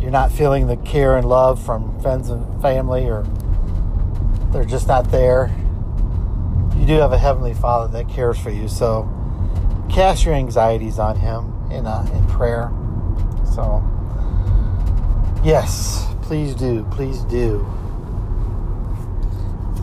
you're 0.00 0.10
not 0.10 0.32
feeling 0.32 0.66
the 0.66 0.76
care 0.78 1.18
and 1.18 1.28
love 1.28 1.62
from 1.62 2.00
friends 2.00 2.30
and 2.30 2.62
family, 2.62 3.04
or 3.04 3.26
they're 4.52 4.64
just 4.64 4.88
not 4.88 5.10
there. 5.10 5.54
You 6.78 6.86
do 6.86 6.94
have 6.94 7.12
a 7.12 7.18
Heavenly 7.18 7.52
Father 7.52 7.92
that 7.92 8.08
cares 8.10 8.38
for 8.38 8.50
you. 8.50 8.68
So, 8.68 9.06
cast 9.90 10.24
your 10.24 10.32
anxieties 10.32 10.98
on 10.98 11.16
Him 11.16 11.70
in, 11.70 11.86
uh, 11.86 12.08
in 12.14 12.26
prayer. 12.26 12.70
So, 13.54 13.84
yes, 15.44 16.06
please 16.22 16.54
do. 16.54 16.84
Please 16.90 17.20
do. 17.24 17.66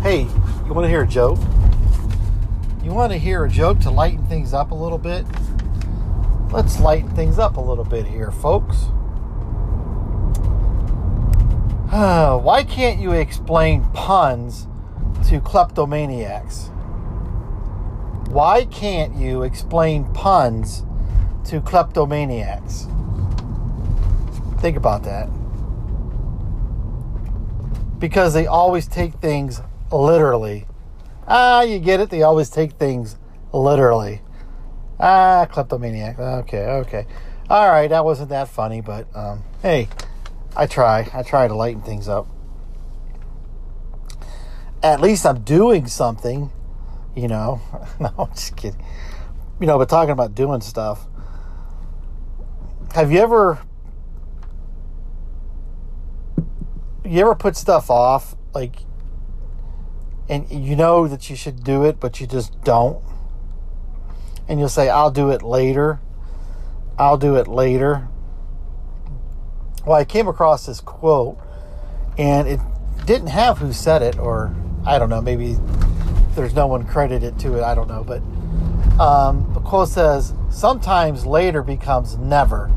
Hey, 0.02 0.28
you 0.66 0.74
want 0.74 0.86
to 0.86 0.90
hear 0.90 1.04
a 1.04 1.08
joke? 1.08 1.40
You 2.84 2.92
want 2.92 3.12
to 3.12 3.18
hear 3.18 3.44
a 3.44 3.50
joke 3.50 3.80
to 3.80 3.92
lighten 3.92 4.26
things 4.28 4.54
up 4.54 4.72
a 4.72 4.76
little 4.76 4.98
bit? 4.98 5.26
Let's 6.52 6.80
lighten 6.80 7.10
things 7.16 7.40
up 7.40 7.58
a 7.58 7.62
little 7.62 7.84
bit 7.84 8.06
here, 8.06 8.32
folks. 8.32 8.86
Ah, 11.92 12.38
why 12.42 12.64
can't 12.64 13.00
you 13.00 13.12
explain 13.12 13.84
puns 13.92 14.68
to 15.28 15.42
kleptomaniacs? 15.42 16.70
Why 18.30 18.66
can't 18.66 19.16
you 19.16 19.44
explain 19.44 20.06
puns 20.14 20.86
to 21.46 21.60
kleptomaniacs? 21.60 22.86
Think 24.62 24.78
about 24.78 25.04
that. 25.04 25.30
Because 28.00 28.34
they 28.34 28.48
always 28.48 28.88
take 28.88 29.16
things 29.16 29.62
literally. 29.92 30.66
Ah, 31.28 31.62
you 31.62 31.80
get 31.80 32.00
it? 32.00 32.10
They 32.10 32.24
always 32.24 32.50
take 32.50 32.74
things 32.74 33.18
literally. 33.52 34.22
Ah, 35.00 35.48
kleptomaniac. 35.50 36.20
Okay, 36.20 36.66
okay. 36.66 37.06
All 37.50 37.70
right, 37.70 37.88
that 37.88 38.04
wasn't 38.06 38.30
that 38.30 38.48
funny, 38.50 38.82
but 38.82 39.08
um, 39.16 39.44
hey, 39.62 39.90
I 40.56 40.68
try. 40.68 41.10
I 41.14 41.24
try 41.24 41.48
to 41.48 41.56
lighten 41.56 41.82
things 41.82 42.08
up. 42.08 42.28
At 44.84 45.02
least 45.02 45.26
I'm 45.26 45.42
doing 45.42 45.88
something 45.88 46.52
you 47.18 47.28
know. 47.28 47.60
no, 48.00 48.14
I'm 48.18 48.32
just 48.34 48.56
kidding. 48.56 48.82
You 49.60 49.68
know, 49.68 49.78
but 49.78 49.90
talking 49.90 50.12
about 50.12 50.36
doing 50.36 50.62
stuff. 50.62 51.08
Have 52.94 53.12
you 53.12 53.20
ever 53.20 53.60
you 57.10 57.22
ever 57.22 57.36
put 57.36 57.56
stuff 57.56 57.90
off 57.90 58.36
like 58.54 58.78
and 60.30 60.50
you 60.52 60.76
know 60.76 61.08
that 61.08 61.30
you 61.30 61.36
should 61.36 61.64
do 61.64 61.84
it 61.84 62.00
but 62.00 62.20
you 62.20 62.28
just 62.28 62.62
don't? 62.64 63.04
And 64.48 64.60
you'll 64.60 64.70
say 64.70 64.90
I'll 64.90 65.12
do 65.12 65.30
it 65.30 65.42
later. 65.42 66.00
I'll 66.98 67.18
do 67.18 67.36
it 67.36 67.48
later. 67.48 68.08
Well, 69.86 69.98
I 69.98 70.06
came 70.06 70.28
across 70.28 70.66
this 70.66 70.80
quote 70.80 71.38
and 72.18 72.48
it 72.48 72.60
didn't 73.06 73.28
have 73.28 73.60
who 73.60 73.72
said 73.72 74.02
it 74.02 74.18
or 74.18 74.56
I 74.86 75.00
don't 75.00 75.10
know, 75.10 75.22
maybe 75.22 75.58
there's 76.36 76.54
no 76.54 76.68
one 76.68 76.86
credited 76.86 77.40
to 77.40 77.56
it. 77.58 77.64
I 77.64 77.76
don't 77.76 77.88
know, 77.88 78.04
but 78.04 78.22
um, 79.02 79.52
the 79.54 79.60
quote 79.60 79.90
says, 79.90 80.34
"Sometimes 80.50 81.26
later 81.26 81.62
becomes 81.62 82.18
never. 82.18 82.72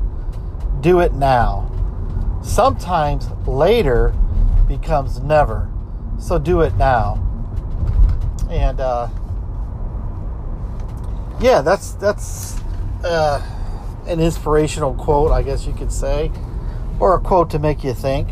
Do 0.80 1.00
it 1.00 1.14
now. 1.14 1.69
Sometimes 2.42 3.28
later 3.46 4.14
becomes 4.66 5.20
never. 5.20 5.68
So 6.18 6.38
do 6.38 6.60
it 6.60 6.74
now." 6.76 7.26
And 8.50 8.80
uh, 8.80 9.08
yeah, 11.40 11.60
that's 11.60 11.92
that's 11.92 12.60
uh, 13.04 13.42
an 14.06 14.20
inspirational 14.20 14.94
quote, 14.94 15.30
I 15.30 15.42
guess 15.42 15.66
you 15.66 15.72
could 15.72 15.92
say, 15.92 16.30
or 16.98 17.14
a 17.14 17.20
quote 17.20 17.50
to 17.50 17.58
make 17.58 17.84
you 17.84 17.94
think. 17.94 18.28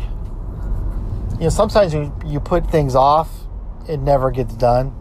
You 1.33 1.45
know, 1.45 1.49
sometimes 1.49 1.93
you, 1.93 2.13
you 2.25 2.41
put 2.41 2.69
things 2.69 2.95
off, 2.95 3.29
it 3.87 3.99
never 4.01 4.29
gets 4.29 4.53
done 4.55 4.93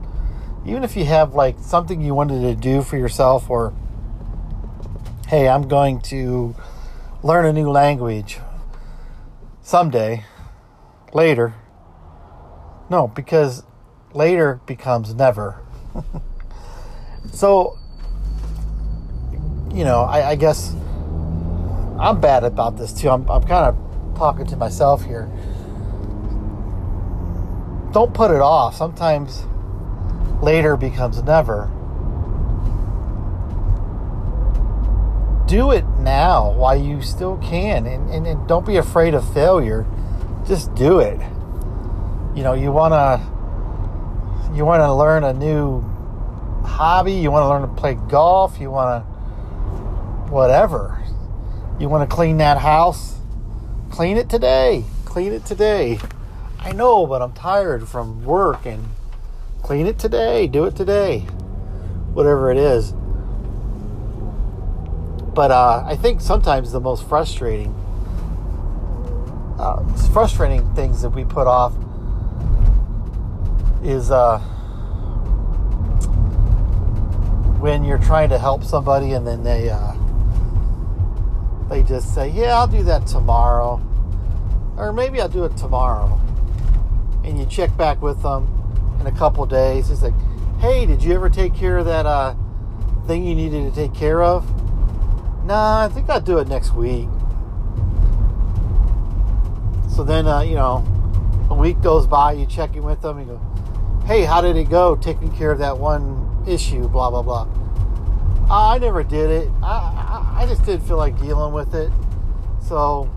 even 0.68 0.84
if 0.84 0.96
you 0.96 1.04
have 1.06 1.34
like 1.34 1.56
something 1.60 2.00
you 2.00 2.14
wanted 2.14 2.42
to 2.42 2.54
do 2.54 2.82
for 2.82 2.98
yourself 2.98 3.48
or 3.48 3.72
hey 5.28 5.48
i'm 5.48 5.66
going 5.66 6.00
to 6.00 6.54
learn 7.22 7.46
a 7.46 7.52
new 7.52 7.70
language 7.70 8.38
someday 9.68 10.24
later. 11.12 11.52
No 12.88 13.07
because 13.07 13.64
later 14.14 14.61
becomes 14.66 15.14
never. 15.14 15.62
So 17.33 17.78
you 19.70 19.85
know 19.85 20.00
I, 20.00 20.31
I, 20.31 20.35
guess 20.35 20.72
i'm 22.00 22.20
bad 22.20 22.42
about 22.42 22.78
this 22.78 22.92
too. 22.92 23.11
I'm, 23.11 23.28
I'm 23.31 23.42
kind 23.42 23.66
of 23.66 24.16
talking 24.16 24.46
to 24.46 24.57
myself 24.57 25.04
here. 25.04 25.28
Don't 27.92 28.14
put 28.14 28.31
it 28.31 28.40
off. 28.40 28.74
Sometimes 28.74 29.44
later 30.42 30.76
becomes 30.76 31.22
never. 31.22 31.70
Do 35.48 35.70
it 35.72 35.84
now 35.98 36.52
while 36.52 36.80
you 36.80 37.02
still 37.02 37.38
can, 37.38 37.87
and, 37.87 38.11
and, 38.11 38.26
and 38.26 38.46
don't 38.46 38.66
be 38.66 38.76
afraid 38.76 39.14
of 39.14 39.32
failure. 39.32 39.87
Just 40.46 40.74
do 40.74 41.00
it. 41.00 41.18
You 42.37 42.44
know, 42.44 42.52
you 42.52 42.70
want 42.70 42.92
to 42.92 44.54
you 44.54 44.64
want 44.64 44.80
to 44.80 44.92
learn 44.92 45.24
a 45.24 45.32
new 45.32 45.80
hobby, 46.64 47.14
you 47.14 47.30
want 47.30 47.44
to 47.44 47.48
learn 47.48 47.62
to 47.62 47.80
play 47.80 47.94
golf, 47.94 48.61
you 48.61 48.70
want 48.70 49.02
to 49.02 49.11
whatever. 50.30 51.02
You 51.80 51.88
want 51.88 52.08
to 52.08 52.14
clean 52.14 52.37
that 52.38 52.58
house? 52.58 53.18
Clean 53.90 54.16
it 54.16 54.28
today. 54.28 54.84
Clean 55.04 55.32
it 55.32 55.44
today. 55.44 55.98
I 56.61 56.72
know, 56.72 57.06
but 57.06 57.22
I'm 57.22 57.32
tired 57.32 57.88
from 57.88 58.24
work 58.24 58.66
and 58.66 58.88
Clean 59.62 59.87
it 59.87 59.98
today. 59.98 60.46
Do 60.46 60.64
it 60.64 60.76
today. 60.76 61.20
Whatever 62.14 62.50
it 62.50 62.56
is. 62.56 62.94
But 65.38 65.53
uh, 65.53 65.85
I 65.87 65.94
think 65.94 66.20
sometimes 66.20 66.72
the 66.72 66.81
most 66.81 67.09
frustrating, 67.09 67.72
uh, 69.57 69.87
frustrating 70.12 70.68
things 70.74 71.01
that 71.03 71.11
we 71.11 71.24
put 71.24 71.46
off 71.46 71.72
is 73.85 74.11
uh, 74.11 74.40
when 77.61 77.85
you're 77.85 78.01
trying 78.01 78.31
to 78.31 78.38
help 78.40 78.64
somebody 78.64 79.12
and 79.12 79.24
then 79.24 79.44
they 79.44 79.70
uh, 79.70 79.92
they 81.68 81.85
just 81.85 82.12
say, 82.12 82.31
"Yeah, 82.31 82.59
I'll 82.59 82.66
do 82.66 82.83
that 82.83 83.07
tomorrow," 83.07 83.81
or 84.77 84.92
maybe 84.92 85.20
I'll 85.20 85.29
do 85.29 85.44
it 85.44 85.57
tomorrow, 85.57 86.20
and 87.22 87.38
you 87.38 87.46
check 87.46 87.77
back 87.77 88.03
with 88.03 88.20
them 88.24 88.48
in 88.98 89.07
a 89.07 89.12
couple 89.12 89.46
days. 89.46 89.88
He's 89.88 90.03
like, 90.03 90.18
"Hey, 90.59 90.85
did 90.85 91.01
you 91.01 91.14
ever 91.14 91.31
take 91.31 91.55
care 91.55 91.79
of 91.79 91.87
that 91.87 92.07
uh, 92.07 92.35
thing 93.07 93.22
you 93.22 93.37
needed 93.37 93.72
to 93.72 93.81
take 93.81 93.94
care 93.94 94.20
of?" 94.20 94.57
Nah, 95.48 95.87
I 95.87 95.88
think 95.88 96.11
I'll 96.11 96.20
do 96.20 96.37
it 96.37 96.46
next 96.46 96.74
week. 96.74 97.08
So 99.88 100.04
then, 100.04 100.26
uh, 100.26 100.42
you 100.42 100.54
know, 100.54 100.84
a 101.48 101.54
week 101.54 101.80
goes 101.80 102.06
by. 102.06 102.32
You 102.32 102.44
check 102.44 102.76
in 102.76 102.82
with 102.82 103.00
them. 103.00 103.18
You 103.18 103.24
go, 103.24 103.40
"Hey, 104.04 104.24
how 104.24 104.42
did 104.42 104.56
it 104.56 104.68
go? 104.68 104.94
Taking 104.94 105.32
care 105.32 105.50
of 105.50 105.58
that 105.61 105.78
one 105.78 106.44
issue?" 106.46 106.87
Blah 106.87 107.08
blah 107.11 107.22
blah. 107.22 107.48
I 108.50 108.76
never 108.78 109.02
did 109.02 109.30
it. 109.30 109.48
I, 109.62 110.34
I 110.37 110.42
I 110.42 110.46
just 110.46 110.66
didn't 110.66 110.87
feel 110.87 110.98
like 110.98 111.18
dealing 111.18 111.54
with 111.54 111.74
it. 111.74 111.90
So, 112.61 113.08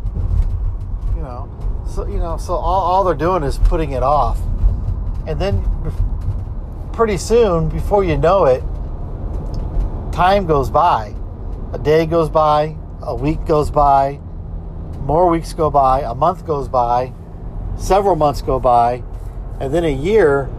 you 1.17 1.24
know, 1.24 1.50
so 1.86 2.08
you 2.08 2.17
know, 2.17 2.38
so 2.38 2.54
all, 2.54 2.82
all 2.94 3.04
they're 3.04 3.13
doing 3.13 3.44
is 3.44 3.58
putting 3.58 3.91
it 3.91 4.04
off 4.04 4.39
and 5.28 5.39
then 5.39 5.63
pretty 6.94 7.17
soon, 7.17 7.70
before 7.70 8.04
you 8.04 8.17
know 8.17 8.46
it, 8.46 8.63
time 10.12 10.46
goes 10.46 10.70
by. 10.70 11.13
A 11.74 11.80
day 11.80 12.06
goes 12.06 12.30
by, 12.30 12.76
a 13.02 13.16
week 13.16 13.46
goes 13.46 13.72
by, 13.72 14.20
more 15.00 15.30
weeks 15.30 15.54
go 15.54 15.70
by, 15.70 16.02
a 16.02 16.14
month 16.14 16.46
goes 16.46 16.68
by, 16.68 17.14
several 17.78 18.16
months 18.16 18.42
go 18.42 18.60
by, 18.60 19.04
and 19.60 19.74
then 19.74 19.86
a 19.86 19.94
year, 19.94 20.50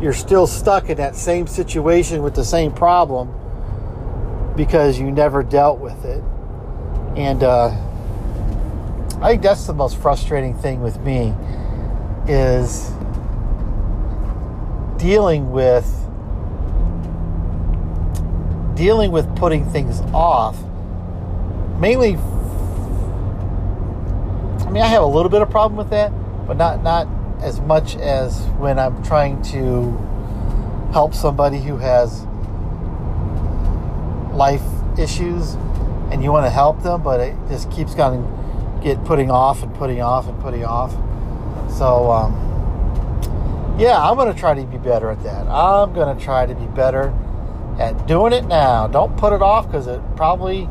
you're 0.00 0.12
still 0.12 0.46
stuck 0.46 0.88
in 0.88 0.96
that 0.98 1.16
same 1.16 1.46
situation 1.46 2.22
with 2.22 2.34
the 2.34 2.44
same 2.44 2.72
problem 2.72 3.32
because 4.56 4.98
you 4.98 5.10
never 5.10 5.42
dealt 5.42 5.78
with 5.78 6.04
it. 6.04 6.22
And 7.16 7.42
uh, 7.42 7.68
I 9.20 9.30
think 9.30 9.42
that's 9.42 9.66
the 9.66 9.74
most 9.74 9.96
frustrating 9.98 10.54
thing 10.54 10.80
with 10.80 10.98
me 11.00 11.34
is 12.28 12.90
dealing 14.96 15.50
with 15.50 16.01
dealing 18.74 19.10
with 19.10 19.34
putting 19.36 19.68
things 19.70 20.00
off, 20.12 20.56
mainly. 21.78 22.16
I 24.66 24.70
mean, 24.70 24.82
I 24.82 24.86
have 24.86 25.02
a 25.02 25.06
little 25.06 25.30
bit 25.30 25.42
of 25.42 25.50
problem 25.50 25.76
with 25.76 25.90
that, 25.90 26.10
but 26.46 26.56
not 26.56 26.82
not 26.82 27.06
as 27.42 27.60
much 27.60 27.96
as 27.96 28.40
when 28.58 28.78
I'm 28.78 29.02
trying 29.02 29.42
to 29.42 29.90
help 30.92 31.14
somebody 31.14 31.60
who 31.60 31.76
has 31.78 32.24
life 34.34 34.62
issues 34.98 35.54
and 36.10 36.22
you 36.22 36.30
want 36.30 36.46
to 36.46 36.50
help 36.50 36.82
them, 36.82 37.02
but 37.02 37.20
it 37.20 37.36
just 37.48 37.70
keeps 37.70 37.94
going 37.94 38.22
get 38.82 39.02
putting 39.04 39.30
off 39.30 39.62
and 39.62 39.74
putting 39.74 40.02
off 40.02 40.26
and 40.26 40.38
putting 40.40 40.64
off. 40.64 40.92
So, 41.70 42.10
um, 42.10 43.76
yeah, 43.78 43.98
I'm 43.98 44.16
going 44.16 44.32
to 44.32 44.38
try 44.38 44.54
to 44.54 44.62
be 44.64 44.78
better 44.78 45.10
at 45.10 45.22
that. 45.22 45.46
I'm 45.46 45.92
going 45.94 46.16
to 46.16 46.22
try 46.22 46.46
to 46.46 46.54
be 46.54 46.66
better 46.66 47.14
at 47.78 48.06
doing 48.06 48.32
it 48.32 48.44
now. 48.46 48.86
Don't 48.86 49.16
put 49.16 49.32
it 49.32 49.42
off 49.42 49.66
because 49.66 49.86
it 49.86 50.00
probably 50.16 50.68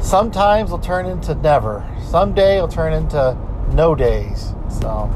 sometimes 0.00 0.70
will 0.70 0.78
turn 0.78 1.06
into 1.06 1.34
never. 1.34 1.84
Someday 2.08 2.56
it'll 2.56 2.68
turn 2.68 2.92
into 2.92 3.36
no 3.72 3.94
days. 3.94 4.54
So, 4.68 5.10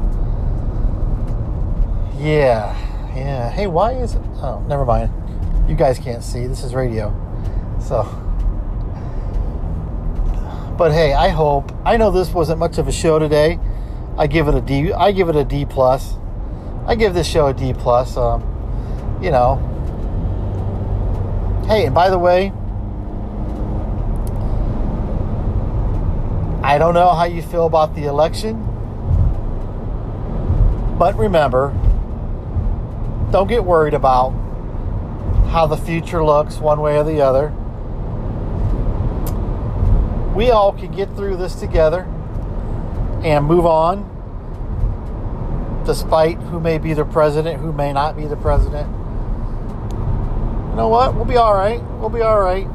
yeah, 2.17 2.75
yeah. 3.15 3.49
Hey, 3.49 3.67
why 3.67 3.93
is 3.93 4.15
it? 4.15 4.21
Oh, 4.35 4.63
never 4.67 4.85
mind. 4.85 5.11
You 5.69 5.75
guys 5.75 5.97
can't 5.99 6.23
see. 6.23 6.47
This 6.47 6.63
is 6.63 6.75
radio. 6.75 7.11
So, 7.79 8.03
but 10.77 10.91
hey, 10.91 11.13
I 11.13 11.29
hope. 11.29 11.71
I 11.85 11.97
know 11.97 12.11
this 12.11 12.29
wasn't 12.31 12.59
much 12.59 12.77
of 12.77 12.87
a 12.87 12.91
show 12.91 13.19
today. 13.19 13.59
I 14.17 14.27
give 14.27 14.47
it 14.47 14.55
a 14.55 14.61
D. 14.61 14.91
I 14.91 15.11
give 15.11 15.29
it 15.29 15.35
a 15.35 15.43
D 15.43 15.65
plus. 15.65 16.15
I 16.85 16.95
give 16.95 17.13
this 17.13 17.27
show 17.27 17.47
a 17.47 17.53
D 17.53 17.73
plus. 17.73 18.17
Um, 18.17 18.43
you 19.21 19.31
know. 19.31 19.69
Hey, 21.67 21.85
and 21.85 21.95
by 21.95 22.09
the 22.09 22.19
way, 22.19 22.51
I 26.63 26.77
don't 26.77 26.93
know 26.93 27.13
how 27.13 27.25
you 27.25 27.41
feel 27.41 27.65
about 27.65 27.95
the 27.95 28.05
election, 28.05 28.63
but 30.97 31.17
remember, 31.17 31.69
don't 33.31 33.47
get 33.47 33.63
worried 33.63 33.93
about 33.93 34.31
how 35.49 35.67
the 35.67 35.77
future 35.77 36.23
looks 36.23 36.57
one 36.57 36.81
way 36.81 36.97
or 36.97 37.03
the 37.03 37.21
other 37.21 37.53
we 40.33 40.49
all 40.49 40.73
can 40.73 40.91
get 40.91 41.15
through 41.15 41.37
this 41.37 41.55
together 41.55 42.01
and 43.23 43.45
move 43.45 43.65
on 43.65 44.09
despite 45.85 46.37
who 46.37 46.59
may 46.59 46.77
be 46.77 46.93
the 46.93 47.05
president, 47.05 47.59
who 47.59 47.71
may 47.71 47.93
not 47.93 48.15
be 48.15 48.25
the 48.25 48.37
president. 48.37 48.87
You 50.73 50.77
know 50.77 50.87
what? 50.87 51.13
We'll 51.13 51.25
be 51.25 51.37
all 51.37 51.53
right. 51.53 51.83
We'll 51.99 52.09
be 52.09 52.23
all 52.23 52.41
right. 52.41 52.67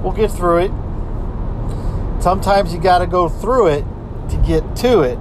We'll 0.00 0.12
get 0.12 0.30
through 0.30 0.58
it. 0.58 2.22
Sometimes 2.22 2.72
you 2.72 2.80
got 2.80 2.98
to 2.98 3.08
go 3.08 3.28
through 3.28 3.66
it 3.66 3.84
to 4.30 4.36
get 4.46 4.76
to 4.76 5.00
it. 5.00 5.18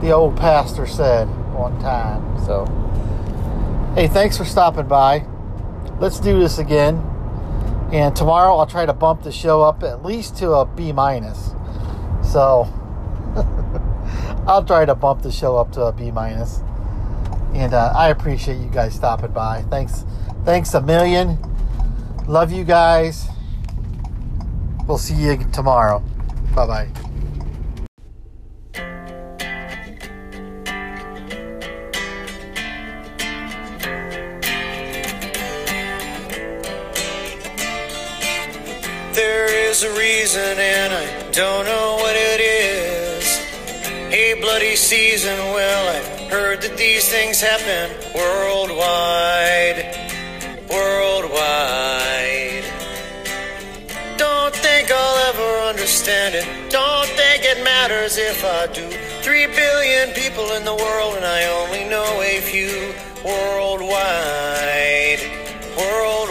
The 0.00 0.12
old 0.12 0.38
pastor 0.38 0.86
said 0.86 1.26
one 1.52 1.78
time. 1.78 2.42
So, 2.46 2.64
hey, 3.96 4.08
thanks 4.08 4.38
for 4.38 4.46
stopping 4.46 4.88
by. 4.88 5.26
Let's 6.00 6.18
do 6.20 6.38
this 6.38 6.56
again. 6.56 6.96
And 7.92 8.16
tomorrow 8.16 8.56
I'll 8.56 8.66
try 8.66 8.86
to 8.86 8.94
bump 8.94 9.24
the 9.24 9.30
show 9.30 9.60
up 9.60 9.82
at 9.82 10.02
least 10.02 10.38
to 10.38 10.52
a 10.52 10.64
B 10.64 10.92
minus. 10.92 11.50
So 12.22 12.66
I'll 14.48 14.64
try 14.64 14.86
to 14.86 14.94
bump 14.94 15.20
the 15.20 15.32
show 15.32 15.56
up 15.56 15.70
to 15.72 15.82
a 15.82 15.92
B 15.92 16.10
minus. 16.10 16.62
And 17.52 17.74
uh, 17.74 17.92
I 17.94 18.08
appreciate 18.08 18.56
you 18.56 18.70
guys 18.70 18.94
stopping 18.94 19.32
by. 19.32 19.60
Thanks, 19.68 20.06
thanks 20.48 20.72
a 20.72 20.80
million. 20.80 21.36
Love 22.26 22.50
you 22.50 22.64
guys. 22.64 23.28
We'll 24.86 24.96
see 24.96 25.12
you 25.12 25.36
tomorrow. 25.52 26.02
Bye 26.54 26.66
bye. 26.66 26.88
There 39.12 39.68
is 39.68 39.82
a 39.82 39.92
reason, 39.98 40.56
and 40.58 40.94
I 40.94 41.30
don't 41.32 41.66
know 41.66 41.96
what 42.00 42.16
it 42.16 42.40
is. 42.40 43.36
Hey, 44.08 44.40
bloody 44.40 44.76
season, 44.76 45.36
well, 45.52 45.94
I've 45.94 46.30
heard 46.30 46.62
that 46.62 46.78
these 46.78 47.06
things 47.06 47.38
happen. 47.38 47.94
Worldwide. 48.14 49.87
Understand 56.08 56.34
it. 56.34 56.70
Don't 56.70 57.06
think 57.08 57.44
it 57.44 57.62
matters 57.62 58.16
if 58.16 58.44
I 58.44 58.66
do. 58.72 58.88
Three 59.22 59.46
billion 59.46 60.10
people 60.14 60.52
in 60.52 60.64
the 60.64 60.74
world, 60.74 61.16
and 61.16 61.24
I 61.24 61.44
only 61.46 61.84
know 61.84 62.22
a 62.22 62.40
few 62.40 62.94
worldwide. 63.24 65.20
Worldwide. 65.76 66.27